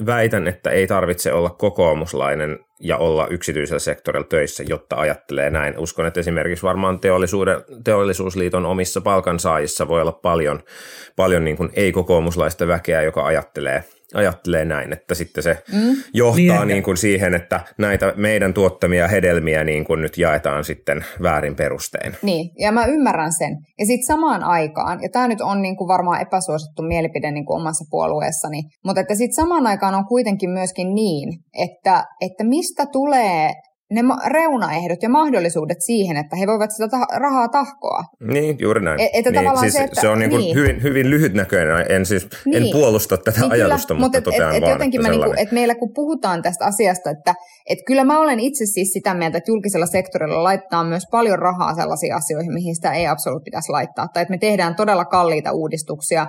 väitän, 0.05 0.47
että 0.47 0.69
ei 0.69 0.87
tarvitse 0.87 1.33
olla 1.33 1.49
kokoomuslainen 1.49 2.59
ja 2.79 2.97
olla 2.97 3.27
yksityisellä 3.27 3.79
sektorilla 3.79 4.27
töissä, 4.27 4.63
jotta 4.67 4.95
ajattelee 4.95 5.49
näin. 5.49 5.77
Uskon, 5.77 6.05
että 6.05 6.19
esimerkiksi 6.19 6.63
varmaan 6.63 6.99
teollisuusliiton 7.83 8.65
omissa 8.65 9.01
palkansaajissa 9.01 9.87
voi 9.87 10.01
olla 10.01 10.11
paljon, 10.11 10.63
paljon 11.15 11.43
niin 11.43 11.57
kuin 11.57 11.69
ei-kokoomuslaista 11.73 12.67
väkeä, 12.67 13.01
joka 13.01 13.25
ajattelee– 13.25 13.83
ajattelee 14.13 14.65
näin, 14.65 14.93
että 14.93 15.15
sitten 15.15 15.43
se 15.43 15.57
mm. 15.73 15.95
johtaa 16.13 16.65
niin, 16.65 16.67
niin 16.67 16.83
kuin 16.83 16.97
siihen, 16.97 17.33
että 17.33 17.59
näitä 17.77 18.13
meidän 18.15 18.53
tuottamia 18.53 19.07
hedelmiä 19.07 19.63
niin 19.63 19.85
kuin 19.85 20.01
nyt 20.01 20.17
jaetaan 20.17 20.63
sitten 20.63 21.05
väärin 21.21 21.55
perustein. 21.55 22.15
Niin, 22.21 22.51
ja 22.59 22.71
mä 22.71 22.85
ymmärrän 22.85 23.33
sen. 23.33 23.57
Ja 23.79 23.85
sitten 23.85 24.07
samaan 24.07 24.43
aikaan, 24.43 25.03
ja 25.03 25.09
tämä 25.09 25.27
nyt 25.27 25.41
on 25.41 25.61
niin 25.61 25.77
kuin 25.77 25.87
varmaan 25.87 26.21
epäsuosittu 26.21 26.81
mielipide 26.83 27.31
niin 27.31 27.45
kuin 27.45 27.61
omassa 27.61 27.85
puolueessani, 27.89 28.61
mutta 28.85 29.01
että 29.01 29.15
sitten 29.15 29.35
samaan 29.35 29.67
aikaan 29.67 29.95
on 29.95 30.05
kuitenkin 30.05 30.49
myöskin 30.49 30.95
niin, 30.95 31.29
että, 31.53 32.03
että 32.21 32.43
mistä 32.43 32.85
tulee 32.91 33.53
ne 33.91 34.01
reunaehdot 34.27 35.03
ja 35.03 35.09
mahdollisuudet 35.09 35.77
siihen, 35.79 36.17
että 36.17 36.35
he 36.35 36.47
voivat 36.47 36.71
sitä 36.71 36.87
ta- 36.87 37.19
rahaa 37.19 37.47
tahkoa. 37.47 38.03
Niin, 38.19 38.57
juuri 38.59 38.81
näin. 38.81 38.99
Et, 38.99 39.09
että 39.13 39.31
niin, 39.31 39.57
siis 39.59 39.73
se, 39.73 39.83
että, 39.83 40.01
se 40.01 40.07
on 40.07 40.19
niin 40.19 40.29
niin. 40.29 40.55
Hyvin, 40.55 40.83
hyvin 40.83 41.09
lyhytnäköinen. 41.09 41.85
En 41.89 42.05
siis 42.05 42.27
niin. 42.45 42.63
en 42.63 42.69
puolusta 42.71 43.17
tätä 43.17 43.41
niin, 43.41 43.51
ajatusta, 43.51 43.87
kyllä, 43.87 43.99
mutta 43.99 44.17
et, 44.17 44.23
totean 44.23 44.51
et, 44.51 44.57
et 44.57 44.61
vaan, 44.61 44.71
jotenkin 44.71 45.01
että, 45.01 45.11
mä 45.11 45.17
niinku, 45.17 45.33
että 45.37 45.53
meillä 45.53 45.75
kun 45.75 45.93
puhutaan 45.93 46.41
tästä 46.41 46.65
asiasta, 46.65 47.09
että 47.09 47.33
et 47.69 47.79
kyllä 47.87 48.03
mä 48.03 48.19
olen 48.19 48.39
itse 48.39 48.65
siis 48.65 48.89
sitä 48.93 49.13
mieltä, 49.13 49.37
että 49.37 49.51
julkisella 49.51 49.85
sektorilla 49.85 50.43
laittaa 50.43 50.83
myös 50.83 51.03
paljon 51.11 51.39
rahaa 51.39 51.75
sellaisiin 51.75 52.15
asioihin, 52.15 52.53
mihin 52.53 52.75
sitä 52.75 52.93
ei 52.93 53.07
absoluutti 53.07 53.47
pitäisi 53.47 53.71
laittaa. 53.71 54.07
Tai 54.13 54.21
että 54.21 54.31
me 54.31 54.37
tehdään 54.37 54.75
todella 54.75 55.05
kalliita 55.05 55.51
uudistuksia, 55.51 56.27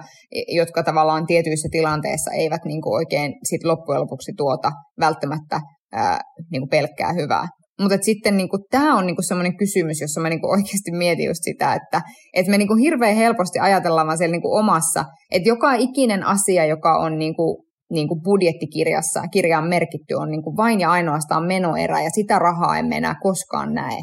jotka 0.49 0.83
tavallaan 0.83 1.27
tietyissä 1.27 1.69
tilanteissa 1.73 2.31
eivät 2.31 2.65
niin 2.65 2.83
kuin 2.83 2.95
oikein 2.95 3.35
sit 3.45 3.65
loppujen 3.65 4.01
lopuksi 4.01 4.33
tuota 4.37 4.71
välttämättä 5.01 5.61
ää, 5.93 6.21
niin 6.51 6.61
kuin 6.61 6.71
pelkkää 6.71 7.13
hyvää. 7.13 7.49
Mutta 7.81 7.99
sitten 8.01 8.37
niin 8.37 8.49
tämä 8.71 8.97
on 8.97 9.07
niin 9.07 9.29
semmoinen 9.29 9.57
kysymys, 9.57 10.01
jossa 10.01 10.21
mä 10.21 10.29
niin 10.29 10.47
oikeasti 10.47 10.93
mietin 10.93 11.27
just 11.27 11.41
sitä, 11.43 11.75
että 11.75 12.01
et 12.35 12.47
me 12.47 12.59
niin 12.59 12.79
hirveän 12.81 13.17
helposti 13.17 13.59
ajatellaan 13.59 14.07
vaan 14.07 14.19
siellä 14.19 14.33
niin 14.33 14.61
omassa, 14.61 15.05
että 15.33 15.49
joka 15.49 15.75
ikinen 15.75 16.27
asia, 16.27 16.65
joka 16.65 16.99
on 16.99 17.19
niin 17.19 17.37
kuin, 17.37 17.65
niin 17.91 18.09
kuin 18.09 18.23
budjettikirjassa, 18.23 19.23
kirjaan 19.33 19.69
merkitty, 19.69 20.15
on 20.15 20.31
niin 20.31 20.43
kuin 20.43 20.57
vain 20.57 20.81
ja 20.81 20.91
ainoastaan 20.91 21.47
menoerä, 21.47 22.03
ja 22.03 22.11
sitä 22.11 22.39
rahaa 22.39 22.79
emme 22.79 22.97
enää 22.97 23.15
koskaan 23.23 23.75
näe. 23.75 23.99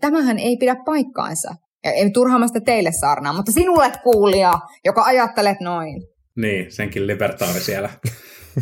tämähän 0.00 0.38
ei 0.38 0.56
pidä 0.56 0.76
paikkaansa. 0.86 1.54
Ja 1.84 1.92
ei 1.92 2.10
turhaamasta 2.10 2.60
teille 2.60 2.92
saarnaa, 2.92 3.32
mutta 3.32 3.52
sinulle 3.52 3.92
kuulija, 4.02 4.52
joka 4.84 5.02
ajattelet 5.02 5.60
noin. 5.60 6.02
Niin, 6.36 6.72
senkin 6.72 7.06
libertaari 7.06 7.60
siellä 7.60 7.90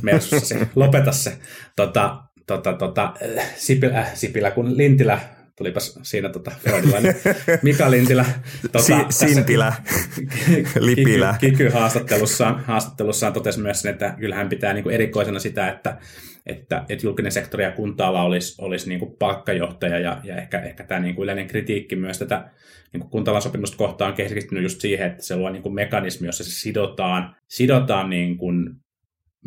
mersussasi. 0.03 0.55
Lopeta 0.75 1.13
se. 1.13 1.39
Tota, 1.77 2.17
tota, 2.47 2.73
tota, 2.73 3.15
Sipilä, 3.57 3.99
äh, 3.99 4.15
Sipilä, 4.15 4.51
kun 4.51 4.77
Lintilä 4.77 5.21
tulipas 5.57 5.99
siinä 6.03 6.29
tota 6.29 6.51
freudilainen 6.59 7.15
Mika 7.63 7.91
Lintilä. 7.91 8.25
Tota, 8.63 8.85
si- 8.85 8.95
Sintilä, 9.11 9.73
Lipilä. 10.81 11.37
Kiky, 11.41 11.51
Kiky 11.51 11.69
haastattelussaan, 11.69 12.65
haastattelussaan 12.65 13.33
totesi 13.33 13.61
myös 13.61 13.83
sen, 13.83 13.93
että 13.93 14.15
kyllähän 14.19 14.49
pitää 14.49 14.73
niin 14.73 14.83
kuin 14.83 14.95
erikoisena 14.95 15.39
sitä, 15.39 15.69
että, 15.69 15.99
että, 16.47 16.85
että 16.89 17.07
julkinen 17.07 17.33
sektori 17.33 17.65
ja 17.65 17.73
kunta 17.73 18.09
olisi, 18.11 18.55
olisi 18.63 18.89
niin 18.89 19.01
kuin 19.01 19.17
palkkajohtaja 19.19 19.99
ja, 19.99 20.21
ja 20.25 20.37
ehkä, 20.37 20.61
ehkä 20.61 20.85
tämä 20.85 21.01
niin 21.01 21.15
kuin 21.15 21.25
yleinen 21.25 21.47
kritiikki 21.47 21.97
myös 21.97 22.19
tätä 22.19 22.51
niin 22.93 23.01
kuin 23.01 23.11
kuntalasopimusta 23.11 23.77
kohtaan 23.77 24.11
on 24.11 24.17
keskittynyt 24.17 24.63
just 24.63 24.81
siihen, 24.81 25.07
että 25.07 25.23
se 25.23 25.37
luo 25.37 25.51
niin 25.51 25.63
kuin 25.63 25.75
mekanismi, 25.75 26.27
jossa 26.27 26.45
se 26.45 26.51
sidotaan, 26.51 27.37
sidotaan 27.49 28.11
niin 28.11 28.37
kuin 28.37 28.71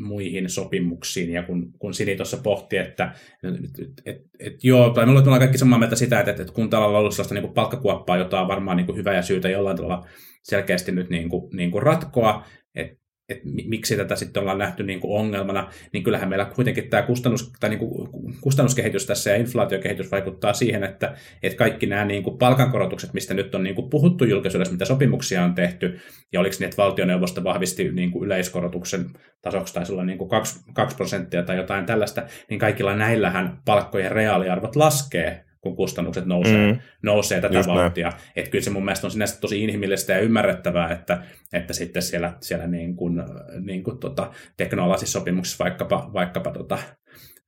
muihin 0.01 0.49
sopimuksiin, 0.49 1.31
ja 1.31 1.43
kun, 1.43 1.73
kun 1.79 1.93
Sini 1.93 2.15
tuossa 2.15 2.37
pohti, 2.37 2.77
että 2.77 3.11
et, 3.43 3.89
et, 4.05 4.21
et, 4.39 4.63
joo, 4.63 4.89
tai 4.89 5.05
me 5.05 5.11
ollaan 5.11 5.39
kaikki 5.39 5.57
samaa 5.57 5.79
mieltä 5.79 5.95
sitä, 5.95 6.19
että, 6.19 6.31
että 6.31 6.53
kun 6.53 6.69
tällä 6.69 6.87
on 6.87 6.95
ollut 6.95 7.13
sellaista 7.13 7.35
niin 7.35 7.53
palkkakuoppaa, 7.53 8.17
jota 8.17 8.41
on 8.41 8.47
varmaan 8.47 8.77
niin 8.77 8.85
kuin 8.85 8.97
hyvä 8.97 9.13
ja 9.13 9.21
syytä 9.21 9.49
jollain 9.49 9.77
tavalla 9.77 10.05
selkeästi 10.43 10.91
nyt 10.91 11.09
niin 11.09 11.29
kuin, 11.29 11.49
niin 11.53 11.71
kuin 11.71 11.83
ratkoa, 11.83 12.45
että 13.29 13.43
miksi 13.65 13.97
tätä 13.97 14.15
sitten 14.15 14.41
ollaan 14.41 14.57
nähty 14.57 14.83
niin 14.83 14.99
kuin 14.99 15.19
ongelmana, 15.19 15.69
niin 15.93 16.03
kyllähän 16.03 16.29
meillä 16.29 16.45
kuitenkin 16.45 16.89
tämä 16.89 17.03
kustannus, 17.03 17.53
tai 17.59 17.69
niin 17.69 17.79
kuin 17.79 18.09
kustannuskehitys 18.41 19.05
tässä 19.05 19.29
ja 19.29 19.35
inflaatiokehitys 19.35 20.11
vaikuttaa 20.11 20.53
siihen, 20.53 20.83
että, 20.83 21.15
että 21.43 21.57
kaikki 21.57 21.85
nämä 21.85 22.05
niin 22.05 22.23
kuin 22.23 22.37
palkankorotukset, 22.37 23.13
mistä 23.13 23.33
nyt 23.33 23.55
on 23.55 23.63
niin 23.63 23.75
kuin 23.75 23.89
puhuttu 23.89 24.25
julkisuudessa, 24.25 24.73
mitä 24.73 24.85
sopimuksia 24.85 25.43
on 25.43 25.55
tehty, 25.55 25.99
ja 26.33 26.39
oliko 26.39 26.55
niin, 26.59 26.65
että 26.65 26.81
valtioneuvosto 26.81 27.43
vahvisti 27.43 27.91
niin 27.91 28.11
kuin 28.11 28.25
yleiskorotuksen 28.25 29.05
tasoksi 29.41 29.73
taisi 29.73 29.91
olla 29.91 30.03
niin 30.03 30.17
kuin 30.17 30.29
2, 30.29 30.59
2 30.73 30.95
prosenttia 30.95 31.43
tai 31.43 31.57
jotain 31.57 31.85
tällaista, 31.85 32.23
niin 32.49 32.59
kaikilla 32.59 32.95
näillähän 32.95 33.61
palkkojen 33.65 34.11
reaaliarvot 34.11 34.75
laskee 34.75 35.48
kun 35.61 35.75
kustannukset 35.75 36.25
nousee, 36.25 36.71
mm. 36.71 36.79
nousee 37.03 37.41
tätä 37.41 37.57
Just 37.57 37.69
vauhtia. 37.69 38.11
Että 38.35 38.51
kyllä 38.51 38.63
se 38.63 38.69
mun 38.69 38.85
mielestä 38.85 39.07
on 39.07 39.11
sinänsä 39.11 39.41
tosi 39.41 39.63
inhimillistä 39.63 40.13
ja 40.13 40.19
ymmärrettävää, 40.19 40.91
että, 40.91 41.23
että 41.53 41.73
sitten 41.73 42.01
siellä, 42.01 42.33
siellä 42.41 42.67
niin 42.67 42.95
kuin, 42.95 43.23
niin 43.65 43.83
kuin 43.83 43.99
tota, 43.99 44.31
teknologisissa 44.57 45.19
sopimuksissa 45.19 45.63
vaikkapa, 45.63 46.09
vaikkapa 46.13 46.51
tota, 46.51 46.77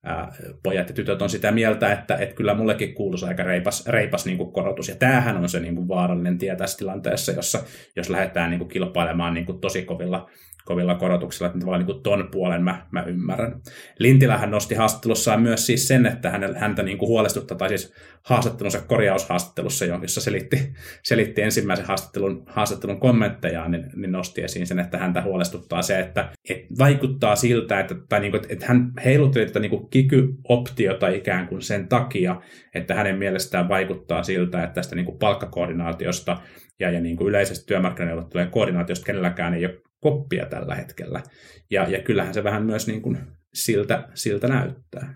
ää, 0.04 0.34
pojat 0.64 0.90
ja 0.90 0.96
tytöt 0.96 1.22
on 1.22 1.30
sitä 1.30 1.52
mieltä, 1.52 1.94
että, 1.94 2.16
että 2.16 2.36
kyllä 2.36 2.54
mullekin 2.54 2.94
kuuluisi 2.94 3.26
aika 3.26 3.44
reipas, 3.44 3.88
reipas 3.88 4.26
niin 4.26 4.38
kuin 4.38 4.54
korotus. 4.54 4.90
Ja 4.90 4.96
tämähän 4.96 5.38
on 5.38 5.50
se 5.50 5.60
niin 5.60 5.76
kuin 5.76 5.88
vaarallinen 5.88 6.38
tie 6.38 6.56
tässä 6.56 6.78
tilanteessa, 6.78 7.32
jossa 7.32 7.64
jos 7.96 8.10
lähdetään 8.10 8.50
niin 8.50 8.60
kuin 8.60 8.70
kilpailemaan 8.70 9.34
niin 9.34 9.46
kuin 9.46 9.62
tosi 9.62 9.82
kovilla 9.82 10.30
kovilla 10.66 10.96
korotuksilla, 10.96 11.48
että 11.48 11.60
tavallaan 11.60 11.86
niin 11.86 12.04
ton 12.04 12.30
puolen 12.32 12.64
mä, 12.64 12.86
mä 12.92 13.04
ymmärrän. 13.04 13.62
Lintilähän 14.00 14.52
nosti 14.52 14.76
haastattelussaan 14.76 15.42
myös 15.42 15.66
siis 15.66 15.88
sen, 15.88 16.06
että 16.06 16.30
hänellä, 16.30 16.60
häntä 16.60 16.84
niin 16.84 16.98
kuin 16.98 17.10
huolestuttaa, 17.10 17.58
tai 17.58 17.70
siis 17.70 17.94
haastattelunsa 18.24 18.82
korjaushaastattelussa, 18.82 19.86
jossa 19.86 20.22
selitti, 20.22 20.74
selitti 21.04 21.42
ensimmäisen 21.42 21.86
haastattelun, 21.86 22.44
haastattelun 22.48 23.00
kommentteja, 23.00 23.68
niin, 23.68 23.90
niin 23.96 24.12
nosti 24.12 24.44
esiin 24.44 24.68
sen, 24.68 24.80
että 24.80 24.98
häntä 24.98 25.22
huolestuttaa 25.22 25.82
se, 25.82 26.00
että, 26.00 26.30
että 26.50 26.68
vaikuttaa 26.80 27.36
siltä, 27.36 27.80
että, 27.80 27.96
tai 28.10 28.20
niin 28.20 28.32
kuin, 28.32 28.42
että 28.50 28.66
hän 28.66 28.92
heilutteli 29.06 29.46
tätä 29.46 29.60
niin 29.60 29.70
kuin 29.70 29.90
kiky-optiota 29.90 31.08
ikään 31.08 31.48
kuin 31.48 31.62
sen 31.62 31.88
takia, 31.88 32.42
että 32.76 32.96
hänen 32.96 33.18
mielestään 33.18 33.70
vaikuttaa 33.70 34.24
siltä, 34.24 34.64
että 34.64 34.74
tästä 34.74 34.96
niin 34.96 35.06
kuin 35.06 35.20
palkkakoordinaatiosta 35.20 36.38
ja, 36.80 36.92
ja 36.92 37.02
niin 37.02 37.18
kuin 37.18 37.30
yleisestä 37.30 37.66
työmarkkinaneuvottelujen 37.66 38.52
koordinaatiosta 38.52 39.06
kenelläkään 39.06 39.54
ei 39.54 39.66
ole 39.66 39.91
koppia 40.02 40.46
tällä 40.46 40.76
hetkellä. 40.76 41.22
Ja, 41.70 41.90
ja 41.90 42.02
kyllähän 42.02 42.34
se 42.34 42.44
vähän 42.44 42.64
myös 42.64 42.88
niin 42.88 43.02
kuin 43.02 43.18
siltä, 43.54 44.08
siltä 44.14 44.48
näyttää. 44.48 45.14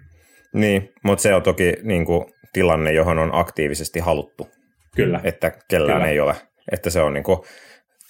Niin, 0.53 0.93
mutta 1.03 1.21
se 1.21 1.35
on 1.35 1.43
toki 1.43 1.73
niin 1.83 2.05
kuin 2.05 2.25
tilanne, 2.53 2.93
johon 2.93 3.19
on 3.19 3.29
aktiivisesti 3.33 3.99
haluttu. 3.99 4.49
Kyllä. 4.95 5.21
Että 5.23 5.51
kellään 5.67 5.99
Kyllä. 5.99 6.11
ei 6.11 6.19
ole. 6.19 6.35
Että 6.71 6.89
se 6.89 7.01
on 7.01 7.13
niin 7.13 7.23
kuin, 7.23 7.39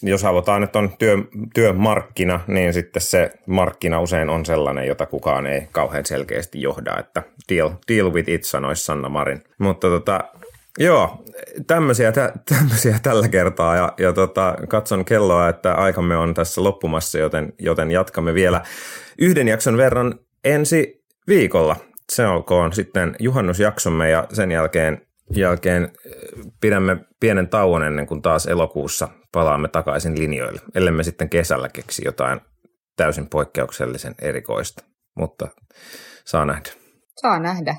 jos 0.02 0.24
halutaan, 0.24 0.64
että 0.64 0.80
on 0.80 0.98
työ, 1.00 1.18
työmarkkina, 1.54 2.40
niin 2.48 2.74
sitten 2.74 3.02
se 3.02 3.32
markkina 3.48 4.02
usein 4.02 4.30
on 4.30 4.46
sellainen, 4.46 4.88
jota 4.88 5.06
kukaan 5.06 5.48
ei 5.48 5.68
kauhean 5.72 6.06
selkeästi 6.06 6.62
johda, 6.62 7.00
että 7.00 7.24
deal, 7.50 7.72
deal 7.88 8.14
with 8.14 8.30
it, 8.30 8.44
sanoisi 8.44 8.84
Sanna 8.84 9.10
Marin. 9.10 9.44
Mutta 9.60 9.88
tota, 9.88 10.24
Joo, 10.80 11.24
tämmöisiä, 11.68 12.12
tä, 12.12 12.34
tämmöisiä 12.58 13.00
tällä 13.04 13.28
kertaa 13.28 13.76
ja, 13.76 13.94
ja 13.98 14.14
tota, 14.14 14.56
katson 14.68 15.06
kelloa, 15.06 15.50
että 15.50 15.74
aikamme 15.74 16.18
on 16.18 16.34
tässä 16.34 16.64
loppumassa, 16.64 17.18
joten, 17.18 17.54
joten 17.60 17.92
jatkamme 17.92 18.34
vielä 18.34 18.62
yhden 19.20 19.48
jakson 19.48 19.78
verran 19.78 20.20
ensi 20.44 21.04
viikolla. 21.28 21.76
Se 22.12 22.28
olkoon 22.28 22.74
sitten 22.74 23.16
juhannusjaksomme 23.20 24.10
ja 24.10 24.28
sen 24.34 24.52
jälkeen, 24.52 25.02
jälkeen 25.36 25.84
eh, 25.84 26.12
pidämme 26.62 26.98
pienen 27.20 27.48
tauon 27.48 27.84
ennen 27.84 28.08
kuin 28.08 28.22
taas 28.22 28.46
elokuussa 28.46 29.08
palaamme 29.32 29.68
takaisin 29.68 30.20
linjoille, 30.20 30.62
ellei 30.76 30.94
me 30.94 31.04
sitten 31.04 31.30
kesällä 31.30 31.70
keksi 31.70 32.02
jotain 32.06 32.42
täysin 32.96 33.30
poikkeuksellisen 33.30 34.16
erikoista, 34.22 34.84
mutta 35.16 35.48
saa 36.26 36.46
nähdä. 36.46 36.70
Saa 37.22 37.40
nähdä. 37.40 37.76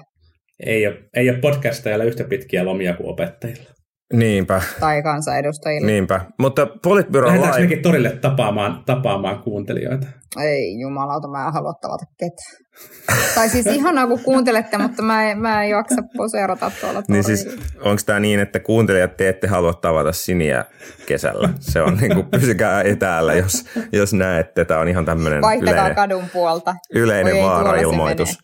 Ei 0.66 0.87
ole, 0.87 0.97
ei 1.14 1.31
ole 1.31 1.38
podcastajilla 1.38 2.05
yhtä 2.05 2.25
pitkiä 2.25 2.64
lomia 2.64 2.95
kuin 2.95 3.09
opettajilla. 3.09 3.71
Niinpä. 4.12 4.62
Tai 4.81 5.03
kansanedustajilla. 5.03 5.87
Niinpä. 5.87 6.21
Mutta 6.38 6.66
Politbyro 6.83 7.29
Lähdetäänkö 7.29 7.61
mekin 7.61 7.83
torille 7.83 8.11
tapaamaan, 8.11 8.83
tapaamaan 8.87 9.42
kuuntelijoita? 9.42 10.07
Ei 10.42 10.81
jumalauta, 10.81 11.29
mä 11.29 11.47
en 11.47 11.53
halua 11.53 11.73
tavata 11.81 12.05
ketään. 12.19 12.65
Tai 13.35 13.49
siis 13.49 13.67
ihanaa, 13.67 14.07
kun 14.07 14.21
kuuntelette, 14.21 14.79
mutta 14.79 15.03
mä 15.03 15.31
en, 15.31 15.39
mä 15.39 15.62
en 15.65 15.71
jaksa 15.71 16.03
poseerata 16.17 16.71
tuolla 16.81 17.03
Niin 17.09 17.25
siis, 17.25 17.49
onko 17.81 18.03
tämä 18.07 18.21
niin, 18.21 18.41
että 18.41 18.61
kuuntelijat 18.61 19.17
te 19.17 19.29
ette 19.29 19.47
halua 19.47 19.75
tavata 19.75 20.12
Siniä 20.12 20.65
kesällä? 21.07 21.49
Se 21.61 21.83
on 21.83 21.97
niin 22.01 22.15
kuin, 22.15 22.27
pysykää 22.27 22.83
etäällä, 22.83 23.35
jos, 23.35 23.65
jos 23.93 24.12
näette. 24.12 24.65
Tämä 24.65 24.81
on 24.81 24.89
ihan 24.89 25.05
tämmöinen 25.05 25.43
yleinen, 25.61 25.95
kadun 25.95 26.25
puolta. 26.33 26.75
Yleinen 26.91 27.43
vaara-ilmoitus. 27.43 28.39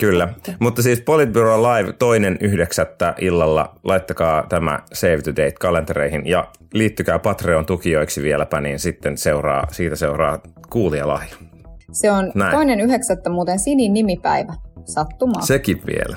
Kyllä. 0.00 0.28
Mutta 0.58 0.82
siis 0.82 1.00
Politbyro 1.00 1.62
Live 1.62 1.92
toinen 1.92 2.38
yhdeksättä 2.40 3.14
illalla. 3.18 3.78
Laittakaa 3.84 4.46
tämä 4.48 4.78
Save 4.92 5.22
to 5.22 5.30
Date 5.30 5.54
kalentereihin 5.60 6.26
ja 6.26 6.48
liittykää 6.72 7.18
Patreon-tukijoiksi 7.18 8.22
vieläpä, 8.22 8.60
niin 8.60 8.78
sitten 8.78 9.18
seuraa, 9.18 9.66
siitä 9.70 9.96
seuraa 9.96 10.38
kuulijalahja. 10.70 11.51
Se 11.92 12.10
on 12.10 12.32
Näin. 12.34 12.52
toinen 12.52 12.80
yhdeksättä 12.80 13.30
muuten 13.30 13.58
Sinin 13.58 13.92
nimipäivä. 13.92 14.54
Sattumaa. 14.84 15.42
Sekin 15.42 15.80
vielä. 15.86 16.16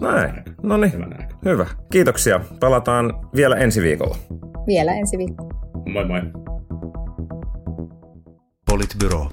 Näin. 0.00 0.42
No 0.62 0.76
niin. 0.76 0.92
Hyvä. 1.44 1.66
Kiitoksia. 1.92 2.40
Palataan 2.60 3.12
vielä 3.36 3.56
ensi 3.56 3.82
viikolla. 3.82 4.16
Vielä 4.66 4.92
ensi 4.92 5.18
viikolla. 5.18 5.54
Moi 5.92 6.04
moi. 6.04 6.20
Politbyro. 8.70 9.28